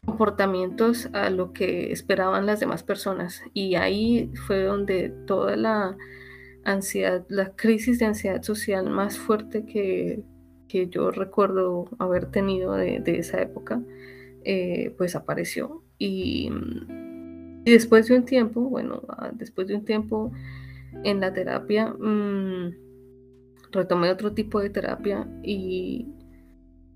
[0.05, 3.41] comportamientos a lo que esperaban las demás personas.
[3.53, 5.97] Y ahí fue donde toda la
[6.63, 10.23] ansiedad, la crisis de ansiedad social más fuerte que,
[10.91, 13.81] yo recuerdo haber tenido de, esa época,
[14.43, 15.83] eh, pues apareció.
[15.97, 16.51] Y,
[17.65, 20.31] y, después de un tiempo, bueno, ah, después de un tiempo
[21.03, 22.73] en la terapia, mm,
[23.71, 26.07] retomé otro tipo de terapia y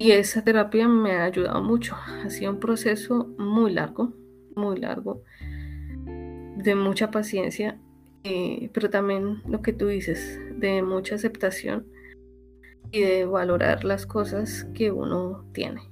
[0.04, 1.96] y esa terapia me ha ayudado mucho.
[1.96, 4.12] Ha sido un proceso muy largo,
[4.54, 5.24] muy largo,
[6.58, 7.80] de mucha paciencia,
[8.26, 11.88] eh, pero también lo que tú dices, de mucha aceptación
[12.92, 15.89] y de valorar las cosas que uno tiene.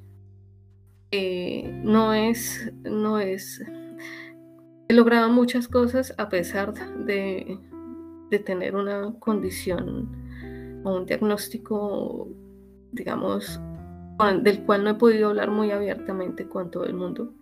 [1.12, 3.64] Eh, no es, no es,
[4.90, 6.74] he logrado muchas cosas a pesar
[7.06, 7.58] de,
[8.30, 12.28] de tener una condición o un diagnóstico,
[12.92, 13.62] digamos,
[14.44, 17.34] del cual no he podido hablar muy abiertamente con todo el mundo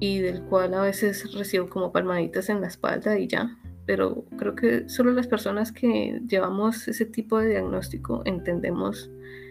[0.00, 3.56] y del cual a veces recibo como palmaditas en la espalda y ya.
[3.84, 9.10] Pero creo que solo las personas que llevamos ese tipo de diagnóstico entendemos,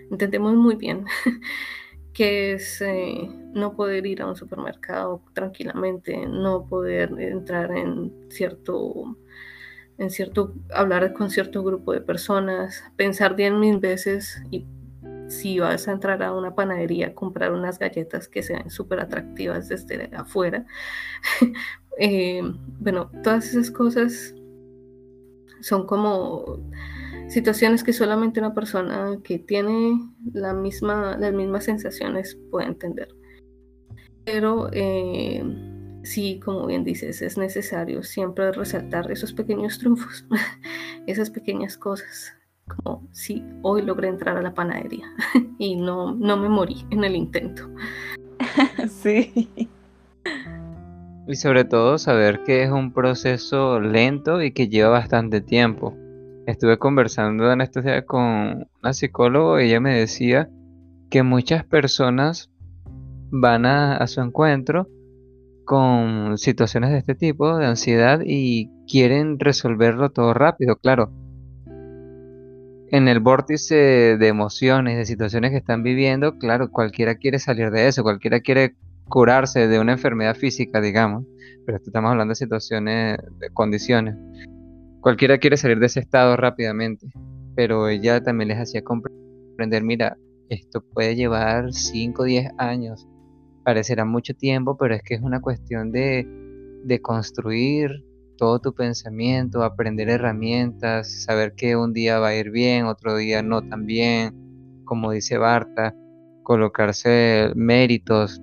[0.10, 1.06] entendemos muy bien
[2.14, 9.18] que es eh, no poder ir a un supermercado tranquilamente, no poder entrar en cierto,
[9.98, 14.66] en cierto, hablar con cierto grupo de personas, pensar diez mil veces y
[15.28, 19.00] si vas a entrar a una panadería a comprar unas galletas que se ven súper
[19.00, 20.66] atractivas desde afuera,
[22.00, 22.42] eh,
[22.80, 24.34] bueno, todas esas cosas
[25.62, 26.60] son como
[27.30, 30.00] situaciones que solamente una persona que tiene
[30.34, 33.10] la misma, las mismas sensaciones puede entender.
[34.24, 35.44] Pero eh,
[36.04, 40.26] sí, como bien dices, es necesario siempre resaltar esos pequeños triunfos,
[41.08, 42.37] esas pequeñas cosas
[42.68, 45.06] como si hoy logré entrar a la panadería
[45.58, 47.70] y no, no me morí en el intento.
[48.90, 49.50] sí.
[51.28, 55.96] Y sobre todo saber que es un proceso lento y que lleva bastante tiempo.
[56.46, 60.50] Estuve conversando en estos días con una psicóloga y ella me decía
[61.10, 62.50] que muchas personas
[63.30, 64.88] van a, a su encuentro
[65.68, 70.78] con situaciones de este tipo, de ansiedad, y quieren resolverlo todo rápido.
[70.78, 71.12] Claro,
[72.92, 77.88] en el vórtice de emociones, de situaciones que están viviendo, claro, cualquiera quiere salir de
[77.88, 78.76] eso, cualquiera quiere
[79.10, 81.26] curarse de una enfermedad física, digamos,
[81.66, 84.16] pero estamos hablando de situaciones, de condiciones.
[85.02, 87.08] Cualquiera quiere salir de ese estado rápidamente,
[87.56, 90.18] pero ella también les hacía comprender, mira,
[90.50, 93.08] esto puede llevar 5 o 10 años,
[93.64, 96.26] parecerá mucho tiempo, pero es que es una cuestión de,
[96.86, 98.04] de construir
[98.38, 103.44] todo tu pensamiento, aprender herramientas, saber que un día va a ir bien, otro día
[103.44, 105.94] no tan bien, como dice Barta,
[106.44, 108.42] colocarse méritos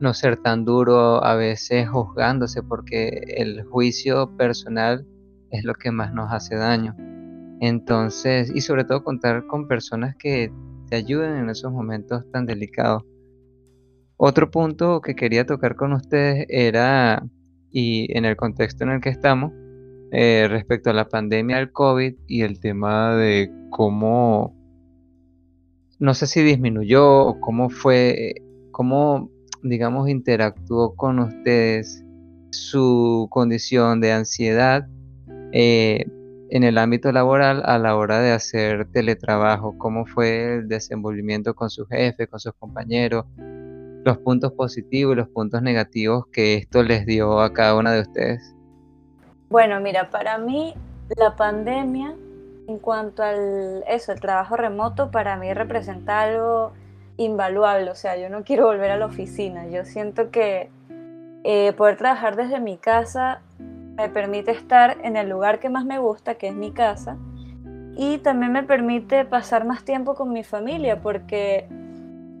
[0.00, 5.06] no ser tan duro a veces juzgándose porque el juicio personal
[5.50, 6.94] es lo que más nos hace daño.
[7.60, 10.52] Entonces, y sobre todo contar con personas que
[10.88, 13.02] te ayuden en esos momentos tan delicados.
[14.16, 17.24] Otro punto que quería tocar con ustedes era,
[17.70, 19.52] y en el contexto en el que estamos,
[20.10, 24.56] eh, respecto a la pandemia del COVID y el tema de cómo,
[25.98, 28.36] no sé si disminuyó o cómo fue,
[28.70, 29.30] cómo,
[29.62, 32.04] digamos, interactuó con ustedes
[32.50, 34.88] su condición de ansiedad
[35.52, 36.06] eh,
[36.50, 41.68] en el ámbito laboral a la hora de hacer teletrabajo, cómo fue el desenvolvimiento con
[41.68, 43.26] su jefe, con sus compañeros,
[44.08, 48.00] los puntos positivos y los puntos negativos que esto les dio a cada una de
[48.00, 48.54] ustedes.
[49.50, 50.74] Bueno, mira, para mí
[51.16, 52.14] la pandemia,
[52.66, 56.72] en cuanto al eso, el trabajo remoto, para mí representa algo
[57.18, 57.90] invaluable.
[57.90, 59.66] O sea, yo no quiero volver a la oficina.
[59.68, 60.70] Yo siento que
[61.44, 63.42] eh, poder trabajar desde mi casa
[63.96, 67.18] me permite estar en el lugar que más me gusta, que es mi casa,
[67.96, 71.66] y también me permite pasar más tiempo con mi familia, porque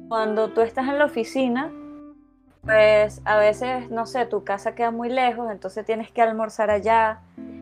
[0.08, 1.70] cuando tú estás en la oficina,
[2.62, 7.20] pues a veces, no sé, tu casa queda muy lejos, entonces tienes que almorzar allá,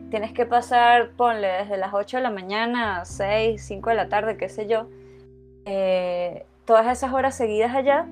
[0.09, 4.37] tienes que pasar, ponle, desde las 8 de la mañana, 6, 5 de la tarde,
[4.37, 4.87] qué sé yo,
[5.65, 8.07] eh, todas esas horas seguidas allá.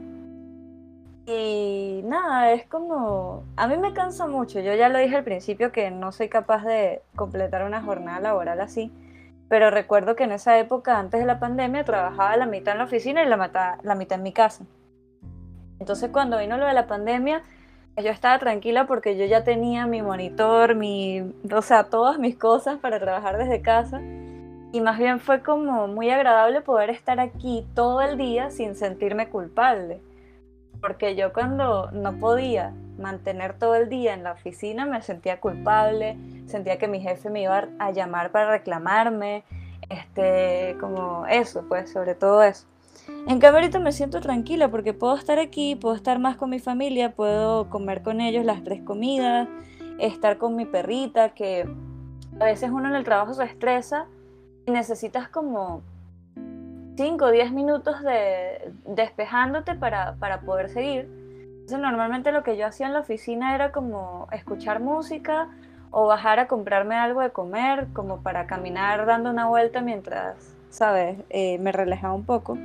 [1.27, 5.71] Y nada, es como, a mí me cansa mucho, yo ya lo dije al principio
[5.71, 8.91] que no soy capaz de completar una jornada laboral así,
[9.49, 12.85] pero recuerdo que en esa época, antes de la pandemia, trabajaba la mitad en la
[12.85, 14.65] oficina y la, la mitad en mi casa.
[15.79, 17.43] Entonces cuando vino lo de la pandemia,
[17.97, 22.77] yo estaba tranquila porque yo ya tenía mi monitor, mi, o sea, todas mis cosas
[22.79, 24.01] para trabajar desde casa.
[24.71, 29.29] Y más bien fue como muy agradable poder estar aquí todo el día sin sentirme
[29.29, 30.01] culpable.
[30.85, 36.15] Porque yo cuando no podía mantener todo el día en la oficina me sentía culpable,
[36.45, 39.43] sentía que mi jefe me iba a llamar para reclamarme,
[39.89, 42.67] este, como eso, pues sobre todo eso.
[43.27, 46.59] En cambio ahorita me siento tranquila porque puedo estar aquí, puedo estar más con mi
[46.59, 49.47] familia, puedo comer con ellos las tres comidas,
[49.97, 51.67] estar con mi perrita, que
[52.39, 54.05] a veces uno en el trabajo se estresa
[54.67, 55.81] y necesitas como
[56.95, 61.09] 5 o 10 minutos de despejándote para, para poder seguir.
[61.65, 65.49] Entonces normalmente lo que yo hacía en la oficina era como escuchar música
[65.91, 70.35] o bajar a comprarme algo de comer, como para caminar dando una vuelta mientras,
[70.69, 71.17] ¿sabes?
[71.29, 72.57] Eh, me relajaba un poco.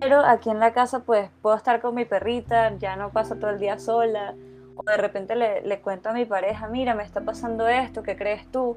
[0.00, 3.50] Pero aquí en la casa pues puedo estar con mi perrita, ya no paso todo
[3.50, 4.34] el día sola,
[4.76, 8.16] o de repente le, le cuento a mi pareja, mira, me está pasando esto, ¿qué
[8.16, 8.76] crees tú?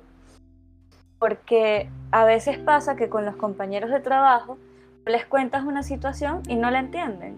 [1.23, 4.57] Porque a veces pasa que con los compañeros de trabajo
[5.05, 7.37] les cuentas una situación y no la entienden.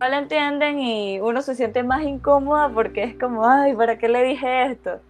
[0.00, 4.08] No la entienden y uno se siente más incómoda porque es como, ay, ¿para qué
[4.08, 5.00] le dije esto?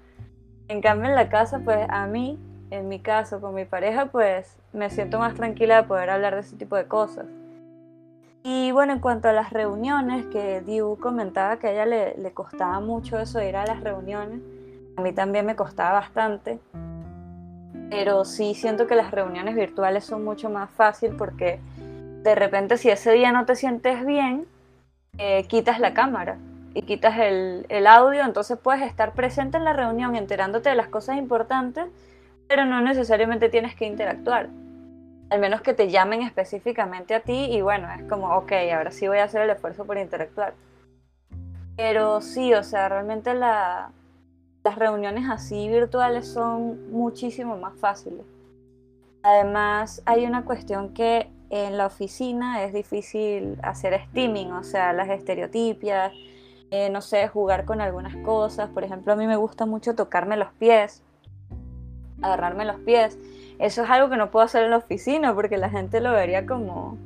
[0.67, 2.41] En cambio en la casa, pues a mí,
[2.73, 6.41] en mi caso, con mi pareja, pues me siento más tranquila de poder hablar de
[6.41, 7.27] ese tipo de cosas.
[8.43, 12.81] Y bueno, en cuanto a las reuniones, que Diu comentaba que a ella le, costaba
[12.81, 14.41] mucho eso de ir a las reuniones,
[14.97, 16.59] a mí también me costaba bastante,
[17.91, 21.61] pero sí siento que las reuniones virtuales son mucho más fácil porque
[22.23, 24.47] de repente si ese día no te sientes bien,
[25.19, 26.39] eh, quitas la cámara
[26.75, 30.89] y quitas el, el, audio, entonces puedes estar presente en la reunión enterándote de las
[30.89, 31.87] cosas importantes,
[32.47, 34.49] pero no necesariamente tienes que interactuar
[35.31, 39.09] al menos que te llamen específicamente a ti y bueno, es como, ok, ahora sí
[39.09, 40.55] voy a hacer el esfuerzo por interactuar.
[41.77, 43.91] Pero sí, o sea, realmente la,
[44.69, 48.25] las reuniones así virtuales son muchísimo más fáciles.
[49.23, 55.09] Además, hay una cuestión que en la oficina es difícil hacer steaming, o sea, las
[55.09, 56.13] estereotipias,
[56.71, 58.69] eh, no sé, jugar con algunas cosas.
[58.71, 61.03] Por ejemplo, a mí me gusta mucho tocarme los pies,
[62.21, 63.19] agarrarme los pies
[63.59, 66.47] eso es algo que no puedo hacer en la oficina porque la gente lo vería
[66.47, 66.97] como...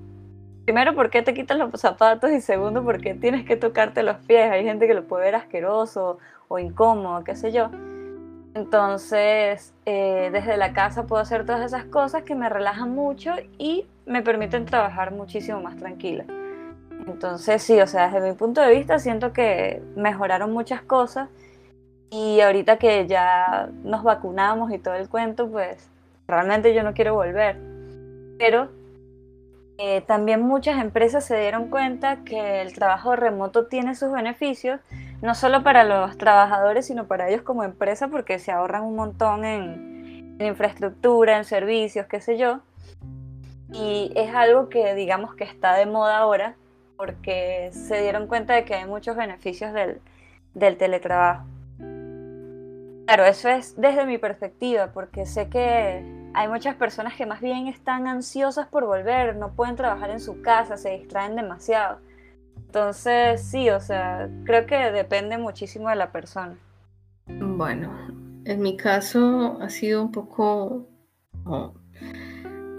[0.64, 2.30] Primero, ¿por qué te quitas los zapatos?
[2.30, 4.50] Y segundo, ¿por qué tienes que tocarte los pies?
[4.50, 6.18] Hay gente que lo puede ver asqueroso
[6.52, 7.70] o incómodo, qué sé yo.
[8.54, 13.86] Entonces, eh, desde la casa puedo hacer todas esas cosas que me relajan mucho y
[14.04, 16.24] me permiten trabajar muchísimo más tranquila.
[17.06, 21.30] Entonces, sí, o sea, desde mi punto de vista siento que mejoraron muchas cosas
[22.10, 25.88] y ahorita que ya nos vacunamos y todo el cuento, pues
[26.28, 27.56] realmente yo no quiero volver.
[28.38, 28.68] Pero
[29.78, 34.80] eh, también muchas empresas se dieron cuenta que el trabajo remoto tiene sus beneficios,
[35.22, 39.44] no solo para los trabajadores, sino para ellos como empresa, porque se ahorran un montón
[39.44, 42.60] en, en infraestructura, en servicios, qué sé yo.
[43.72, 46.56] Y es algo que digamos que está de moda ahora,
[46.96, 50.00] porque se dieron cuenta de que hay muchos beneficios del,
[50.54, 51.46] del teletrabajo.
[53.06, 57.68] Claro, eso es desde mi perspectiva, porque sé que hay muchas personas que más bien
[57.68, 61.98] están ansiosas por volver, no pueden trabajar en su casa, se distraen demasiado.
[62.72, 66.56] Entonces, sí, o sea, creo que depende muchísimo de la persona.
[67.26, 67.92] Bueno,
[68.46, 70.88] en mi caso ha sido un poco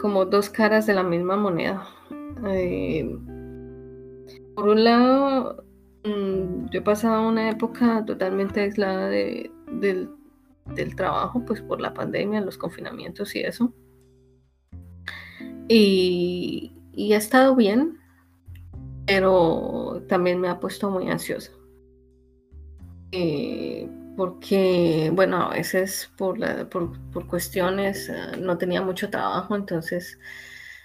[0.01, 1.87] como, dos caras de la misma moneda.
[2.47, 3.07] Eh,
[4.55, 5.63] por un lado,
[6.05, 10.09] mm, yo he pasado una época totalmente aislada de, del,
[10.95, 13.71] trabajo, pues por la pandemia, los confinamientos y eso.
[15.67, 17.99] Y, y ha estado bien,
[19.05, 21.51] pero también me ha puesto muy ansiosa.
[23.11, 29.55] Eh, porque, bueno, a veces por, la, por, por cuestiones eh, no tenía mucho trabajo,
[29.55, 30.17] entonces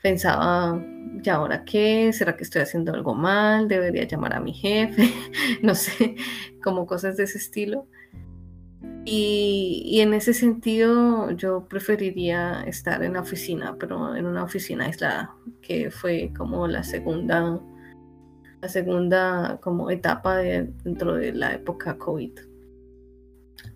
[0.02, 0.82] pensaba,
[1.22, 2.12] ¿y ahora qué?
[2.12, 3.68] ¿Será que estoy haciendo algo mal?
[3.68, 5.12] ¿Debería llamar a mi jefe?
[5.62, 6.16] no sé,
[6.62, 7.86] como cosas de ese estilo.
[9.04, 14.84] Y, y, en ese sentido yo preferiría estar en la oficina, pero en una oficina
[14.84, 17.58] aislada, que fue como la segunda,
[18.60, 22.32] la segunda como etapa dentro de la época COVID.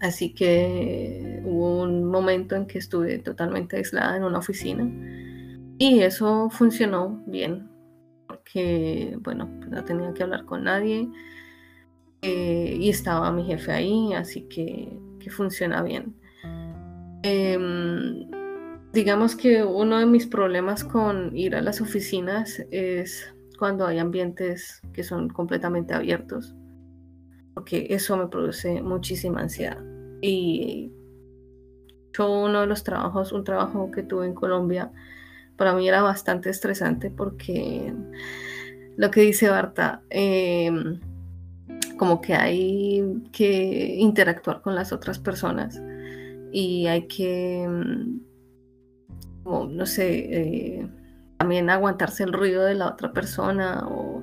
[0.00, 4.90] Así que hubo un momento en que estuve totalmente aislada en una oficina
[5.78, 7.68] y eso funcionó bien,
[8.26, 11.08] porque, bueno, pues no tenía que hablar con nadie
[12.22, 14.88] eh, y estaba mi jefe ahí, así que,
[15.30, 16.16] funciona bien.
[17.22, 18.28] Em,
[18.92, 23.32] digamos que uno de mis problemas con ir a las oficinas es
[23.62, 26.52] cuando hay ambientes que son completamente abiertos,
[27.54, 29.78] porque eso me produce muchísima ansiedad.
[30.20, 30.90] Y
[32.12, 34.90] yo uno de los trabajos, un trabajo que tuve en Colombia,
[35.56, 37.94] para mí era bastante estresante porque
[38.96, 40.98] lo que dice Barta, em,
[41.96, 45.80] como que hay que interactuar con las otras personas
[46.50, 48.22] y hay que, em,
[49.44, 50.88] no sé, eh,
[51.42, 54.22] también aguantarse el ruido de la otra persona o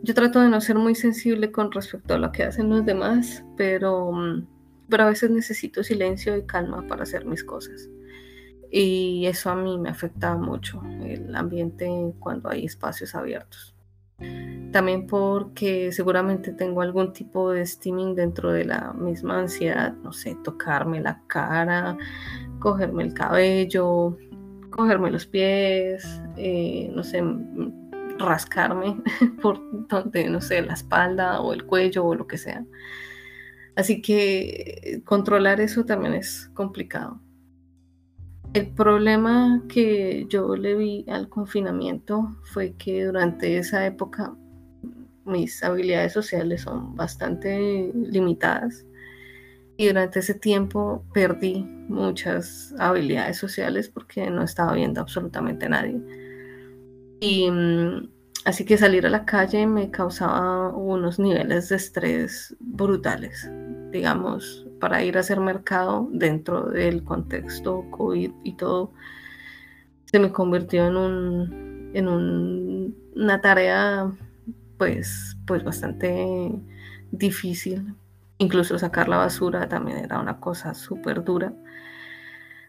[0.00, 3.44] yo trato de no ser muy sensible con respecto a lo que hacen los demás,
[3.56, 4.46] pero em,
[4.88, 7.88] pero a veces necesito silencio y calma para hacer mis cosas.
[8.70, 11.88] Y eso a mí me afecta mucho, el ambiente
[12.20, 13.74] cuando hay espacios abiertos.
[14.70, 20.36] También porque seguramente tengo algún tipo de steaming dentro de la misma ansiedad, no sé,
[20.44, 21.98] tocarme la cara,
[22.60, 24.16] cogerme el cabello,
[24.80, 27.22] cogerme los pies, eh, no sé,
[28.18, 28.96] rascarme
[29.42, 32.64] por donde, no sé, la espalda o el cuello o lo que sea.
[33.76, 37.20] Así que controlar eso también es complicado.
[38.54, 44.34] El problema que yo le vi al confinamiento fue que durante esa época
[45.26, 48.86] mis habilidades sociales son bastante limitadas
[49.80, 56.00] y durante ese tiempo perdí muchas habilidades sociales porque no estaba viendo absolutamente a nadie.
[57.20, 58.08] Y mm,
[58.44, 63.50] Así que salir a la calle me causaba unos niveles de estrés brutales,
[63.90, 68.92] digamos, para ir a hacer mercado dentro del contexto COVID y todo,
[70.06, 72.08] se me convirtió en, un, en
[73.14, 74.10] una tarea
[74.78, 76.50] pues, pues bastante
[77.10, 77.94] difícil.
[78.40, 81.52] Incluso sacar la basura también era una cosa súper dura.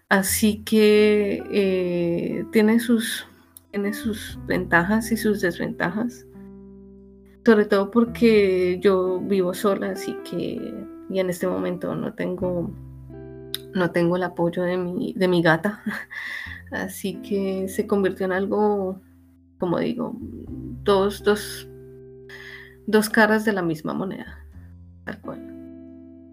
[0.10, 3.26] Así que eh, tiene sus
[3.72, 6.28] tiene sus ventajas y sus desventajas.
[7.46, 10.74] Sobre todo porque yo vivo sola, así que
[11.10, 12.70] y en este momento no tengo
[13.74, 15.82] no tengo el apoyo de mi, de mi gata.
[16.72, 19.02] Así que se convirtió en algo,
[19.58, 20.18] como digo,
[20.84, 21.68] dos, dos,
[22.88, 24.46] dos caras de la misma moneda.
[25.06, 25.51] Tal cual.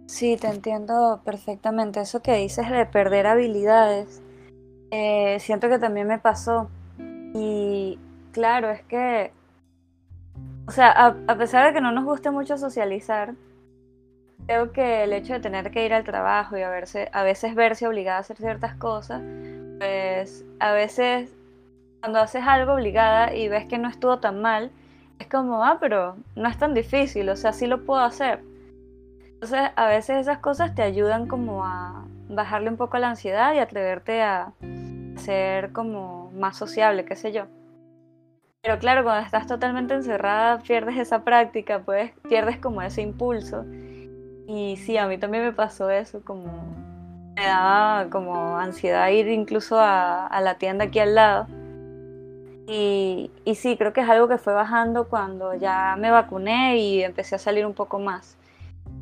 [0.09, 2.01] Sí, te entiendo perfectamente.
[2.01, 4.23] Eso que dices de perder habilidades,
[4.91, 6.71] eh, siento que también me pasó.
[7.35, 7.99] Y
[8.33, 9.33] claro, es que,
[10.67, 10.91] o sea,
[11.29, 13.35] a, pesar de que no nos guste mucho socializar,
[14.47, 17.87] creo que el hecho de tener que ir al trabajo y a, a veces verse
[17.87, 19.23] obligada a hacer ciertas cosas,
[19.79, 21.31] pues a veces
[22.01, 24.71] cuando haces algo obligada y ves que no estuvo tan mal,
[25.19, 28.41] es como, ah, pero no es tan difícil, o sea, sí lo puedo hacer.
[29.41, 33.59] Entonces, a veces esas cosas te ayudan como a bajarle un poco la ansiedad y
[33.59, 34.53] atreverte a
[35.15, 37.45] ser como más sociable, qué sé yo.
[38.63, 43.65] Pero claro, cuando estás totalmente encerrada, pierdes esa práctica, pues pierdes como ese impulso.
[44.49, 46.75] Y sí, a mí también me pasó eso, como
[47.37, 51.47] me daba como ansiedad ir incluso a, la tienda aquí al lado.
[52.67, 57.05] Y, y sí, creo que es algo que fue bajando cuando ya me vacuné y
[57.05, 58.38] empecé a salir un poco más.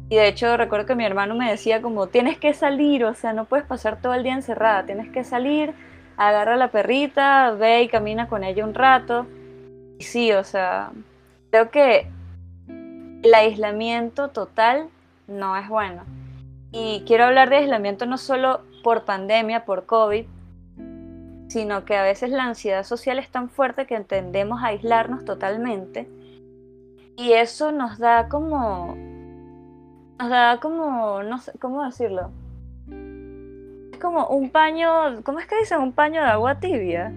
[0.09, 3.33] Y de hecho recuerdo que mi hermano me decía como, tienes que salir, o sea,
[3.33, 5.75] no puedes pasar todo el día encerrada, tienes que salir,
[6.17, 9.27] agarra a la perrita, ve y camina con ella un rato.
[9.99, 10.91] Y sí, o sea,
[11.51, 12.09] creo que
[13.23, 14.89] el aislamiento total
[15.27, 16.05] no es bueno.
[16.71, 20.27] Y quiero hablar de aislamiento no solo por pandemia, por COVID,
[21.49, 26.09] sino que a veces la ansiedad social es tan fuerte que entendemos aislarnos totalmente
[27.17, 28.95] y eso nos da como
[30.19, 32.31] nos da como no sé cómo decirlo
[33.93, 37.13] es como un paño cómo es que dicen un paño de agua tibia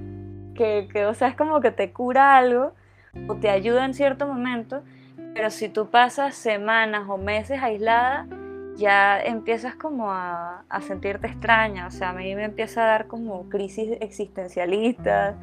[0.55, 2.73] que o sea es como que te cura algo
[3.27, 4.83] o te ayuda en cierto momento
[5.33, 8.27] pero si tú pasas semanas o meses aislada
[8.79, 13.49] ya empiezas como a, sentirte extraña, o sea, a mí me empieza a dar como
[13.49, 15.35] crisis existencialistas,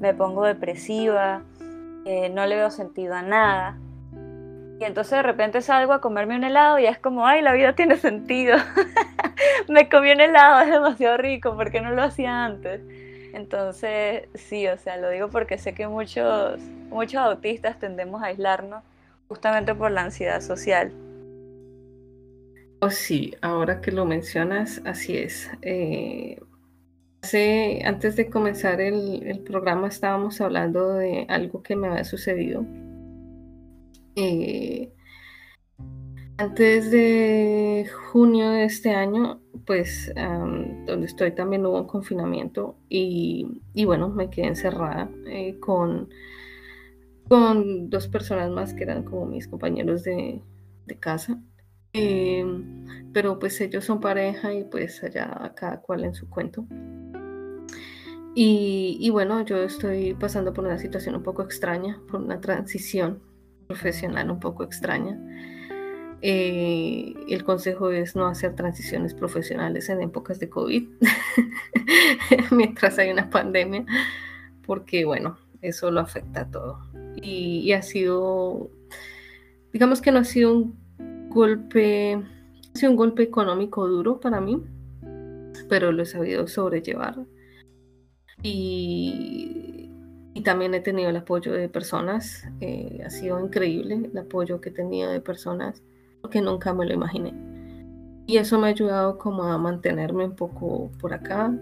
[0.00, 1.42] me pongo depresiva,
[2.04, 3.78] eh, no le veo sentido a nada.
[4.80, 7.74] Y entonces de repente salgo a comerme un helado y es como, ay, la vida
[7.74, 8.56] tiene sentido.
[9.68, 12.80] me comí un helado, es demasiado rico, ¿por qué no lo hacía antes?
[13.34, 16.58] Entonces, sí, o sea, lo digo porque sé que muchos,
[16.88, 18.82] muchos autistas tendemos a aislarnos
[19.28, 20.90] justamente por la ansiedad social.
[22.80, 25.50] Oh, sí, ahora que lo mencionas, así es.
[25.60, 26.40] Eh,
[27.84, 32.64] antes de comenzar el, programa estábamos hablando de algo que me había sucedido.
[34.22, 34.92] Eh,
[36.36, 43.46] antes de junio de este año, pues donde estoy también hubo un confinamiento y,
[43.86, 46.10] bueno, me quedé encerrada eh, con,
[47.28, 50.42] con dos personas más que eran como mis compañeros de,
[50.86, 51.40] de casa.
[51.94, 56.66] Em, pero pues ellos son pareja y pues allá cada cual en su cuento.
[58.34, 63.29] Y, bueno, yo estoy pasando por una situación un poco extraña, por una transición
[63.70, 65.16] profesional un poco extraña.
[66.22, 70.88] Eh, el consejo es no hacer transiciones profesionales en épocas de COVID,
[72.50, 73.86] mientras hay una pandemia,
[74.66, 76.80] porque bueno, eso lo afecta a todo.
[77.22, 78.70] Y, ha sido,
[79.72, 82.14] digamos que no ha sido un golpe,
[82.74, 84.64] ha sido un golpe económico duro para mí,
[85.68, 87.24] pero lo he sabido sobrellevar.
[88.42, 89.79] Y,
[90.34, 94.68] y también he tenido el apoyo de personas, eh, ha sido increíble el apoyo que
[94.68, 95.82] he tenido de personas,
[96.20, 97.34] porque nunca me lo imaginé.
[98.26, 101.52] Y eso me ha ayudado como a mantenerme un poco por acá.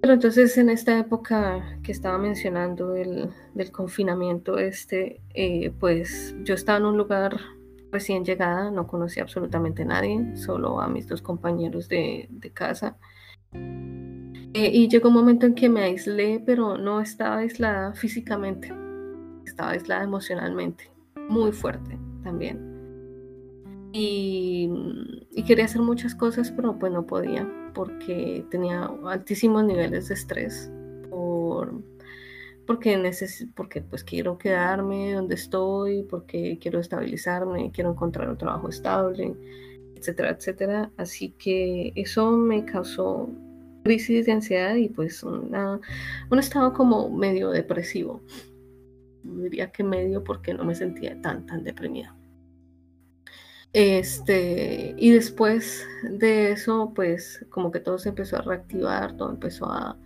[0.00, 3.30] Pero entonces en esta época que estaba mencionando del,
[3.72, 7.38] confinamiento este, eh, pues yo estaba en un lugar
[7.94, 12.98] recién llegada, no conocía absolutamente a nadie, solo a mis dos compañeros de, casa.
[13.54, 18.72] Eh, y llegó un momento en que me aislé, pero no estaba aislada físicamente,
[19.44, 20.90] estaba aislada emocionalmente,
[21.28, 22.74] muy fuerte también.
[23.92, 24.70] Y,
[25.46, 30.70] quería hacer muchas cosas, pero pues no podía, porque tenía altísimos niveles de estrés
[31.10, 31.82] por
[32.66, 32.96] porque,
[33.54, 39.36] porque pues quiero quedarme donde estoy, porque quiero estabilizarme, quiero encontrar un trabajo estable,
[40.04, 40.90] etcétera, etcétera.
[40.98, 43.30] Así que eso me causó
[43.84, 45.80] crisis de ansiedad y pues una,
[46.30, 48.22] un estado como medio depresivo.
[49.22, 52.14] Diría que medio porque no me sentía tan, tan deprimida.
[53.72, 59.66] Este, y después de eso, pues como que todo se empezó a reactivar, todo empezó
[59.66, 59.98] a,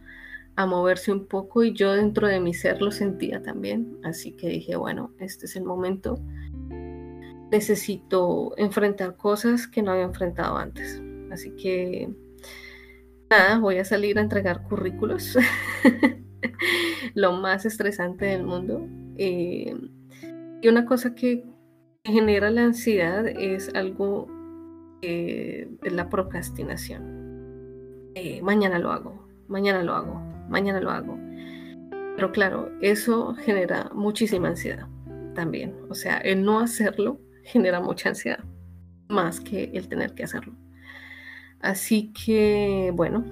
[0.56, 3.98] a moverse un poco y yo dentro de mi ser lo sentía también.
[4.04, 6.18] Así que dije, bueno, este es el momento.
[7.50, 11.02] Necesito enfrentar cosas que no había enfrentado antes.
[11.30, 12.08] Así que
[13.30, 15.36] nada, voy a salir a entregar currículos.
[17.14, 18.86] lo más estresante del mundo.
[19.16, 19.74] Eh,
[20.62, 21.44] y una cosa que
[22.04, 24.28] genera la ansiedad es algo,
[25.02, 28.12] eh, la procrastinación.
[28.14, 31.18] Eh, mañana lo hago, mañana lo hago, mañana lo hago.
[32.16, 34.88] Pero claro, eso genera muchísima ansiedad
[35.34, 35.74] también.
[35.88, 38.44] O sea, el no hacerlo genera mucha ansiedad,
[39.08, 40.54] más que el tener que hacerlo.
[41.60, 43.24] Así que, bueno,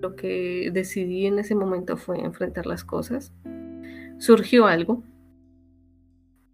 [0.00, 3.32] lo que decidí en ese momento fue enfrentar las cosas.
[4.18, 5.02] Surgió algo,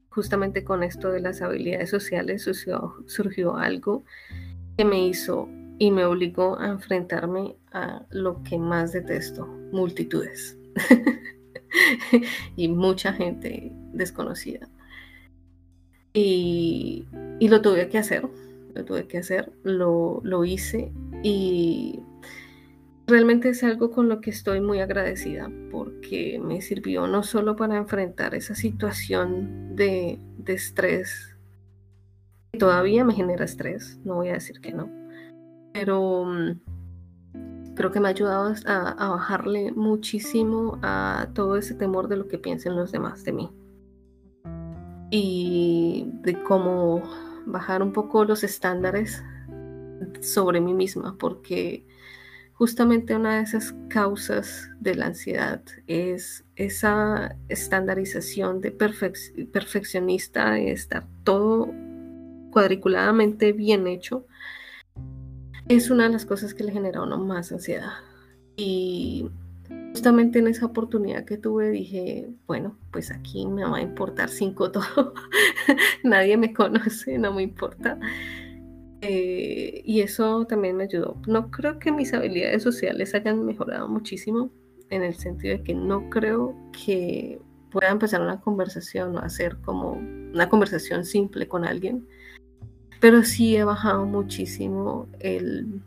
[0.08, 4.04] justamente con esto de las habilidades sociales, surgió, surgió algo
[4.76, 5.48] que me hizo
[5.78, 10.56] y me obligó a enfrentarme a lo que más detesto, multitudes
[12.56, 14.68] y mucha gente desconocida.
[16.12, 17.06] Y,
[17.40, 18.28] lo tuve que hacer,
[18.74, 20.92] lo tuve que hacer, lo, hice
[21.22, 22.00] y,
[23.06, 27.76] realmente es algo con lo que estoy muy agradecida porque me sirvió no solo para
[27.76, 31.36] enfrentar esa situación de, estrés
[32.52, 34.90] que todavía me genera estrés, no voy a decir que no,
[35.74, 42.09] pero mm, creo que me ha ayudado a, a bajarle muchísimo a todo ese temor
[42.09, 43.50] de lo que piensen los demás de mí
[45.11, 47.02] y de cómo
[47.46, 49.22] bajar un poco los estándares
[50.20, 51.86] sobre mí misma, porque
[52.52, 61.06] justamente una de esas causas de la ansiedad es esa estandarización de perfeccionista, de estar
[61.24, 61.72] todo
[62.50, 64.26] cuadriculadamente bien hecho,
[65.68, 67.92] es una de las cosas que le genera a uno más ansiedad.
[68.56, 69.30] Y
[69.92, 74.70] justamente en esa oportunidad que tuve dije, bueno, pues aquí me va a importar cinco
[74.70, 75.14] todo,
[76.04, 77.98] nadie me conoce, no me importa.
[79.00, 81.16] Eh, y eso también me ayudó.
[81.26, 84.50] No creo que mis habilidades sociales hayan mejorado muchísimo,
[84.90, 87.40] en el sentido de que no creo que
[87.70, 92.06] pueda empezar una conversación o hacer como una conversación simple con alguien,
[93.00, 95.82] pero sí he bajado muchísimo el,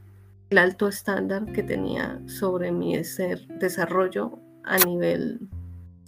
[0.51, 5.39] el alto estándar que tenía sobre mi desarrollo a nivel,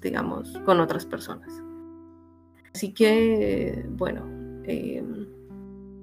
[0.02, 1.50] digamos, con otras personas.
[2.76, 4.26] Así que, bueno,
[4.66, 5.02] eh,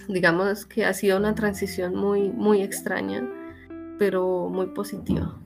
[0.08, 3.28] digamos que ha sido una transición muy, muy extraña,
[3.98, 5.38] pero muy positiva.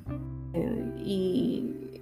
[0.53, 2.01] Eh, y,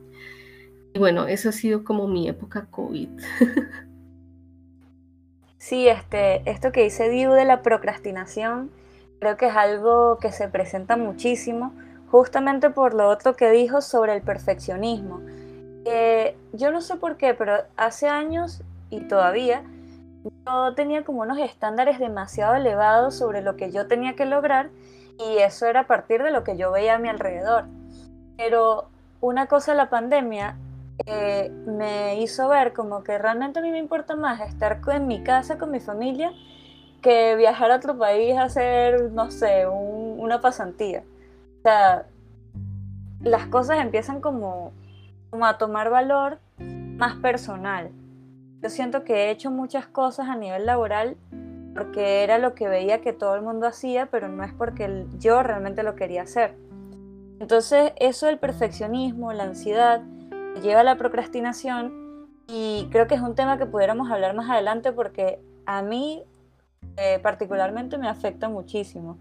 [0.98, 3.08] bueno, eso ha sido como mi época COVID.
[5.56, 8.70] sí, este, esto que dice Diu de la procrastinación,
[9.22, 11.72] creo que es algo que se presenta muchísimo,
[12.10, 15.20] justamente por lo otro que dijo sobre el perfeccionismo.
[16.52, 19.62] yo no sé por qué, pero hace años y todavía
[20.44, 24.70] yo tenía como unos estándares demasiado elevados sobre lo que yo tenía que lograr
[25.20, 27.66] y eso era a partir de lo que yo veía a mi alrededor.
[28.36, 28.88] Pero
[29.20, 30.56] una cosa, la pandemia
[31.06, 35.22] eh, me hizo ver como que realmente a mí me importa más estar en mi
[35.22, 36.32] casa con mi familia
[37.02, 41.02] que viajar a otro país a hacer, no sé, una pasantía.
[41.58, 42.06] O sea,
[43.20, 44.72] las cosas empiezan como,
[45.30, 47.90] como a tomar valor más personal.
[48.62, 51.16] Yo siento que he hecho muchas cosas a nivel laboral
[51.74, 55.42] porque era lo que veía que todo el mundo hacía, pero no es porque yo
[55.42, 56.54] realmente lo quería hacer.
[57.40, 60.02] Entonces, eso del perfeccionismo, la ansiedad,
[60.62, 64.92] lleva a la procrastinación y creo que es un tema que pudiéramos hablar más adelante
[64.92, 66.22] porque a mí
[66.96, 69.18] eh, particularmente me afecta muchísimo.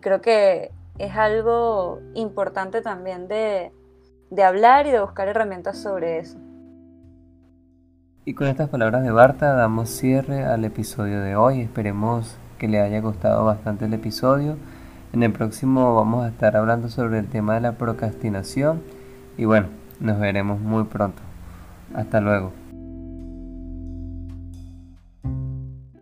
[0.00, 3.72] Creo que es algo importante también de
[4.42, 6.38] hablar y de buscar herramientas sobre eso.
[8.26, 11.60] Y con estas palabras de Barta damos cierre al episodio de hoy.
[11.60, 14.56] Esperemos que le haya gustado bastante el episodio.
[15.12, 18.82] En el próximo vamos a estar hablando sobre el tema de la procrastinación.
[19.36, 19.68] Y bueno,
[20.00, 21.20] nos veremos muy pronto.
[21.94, 22.63] Hasta luego.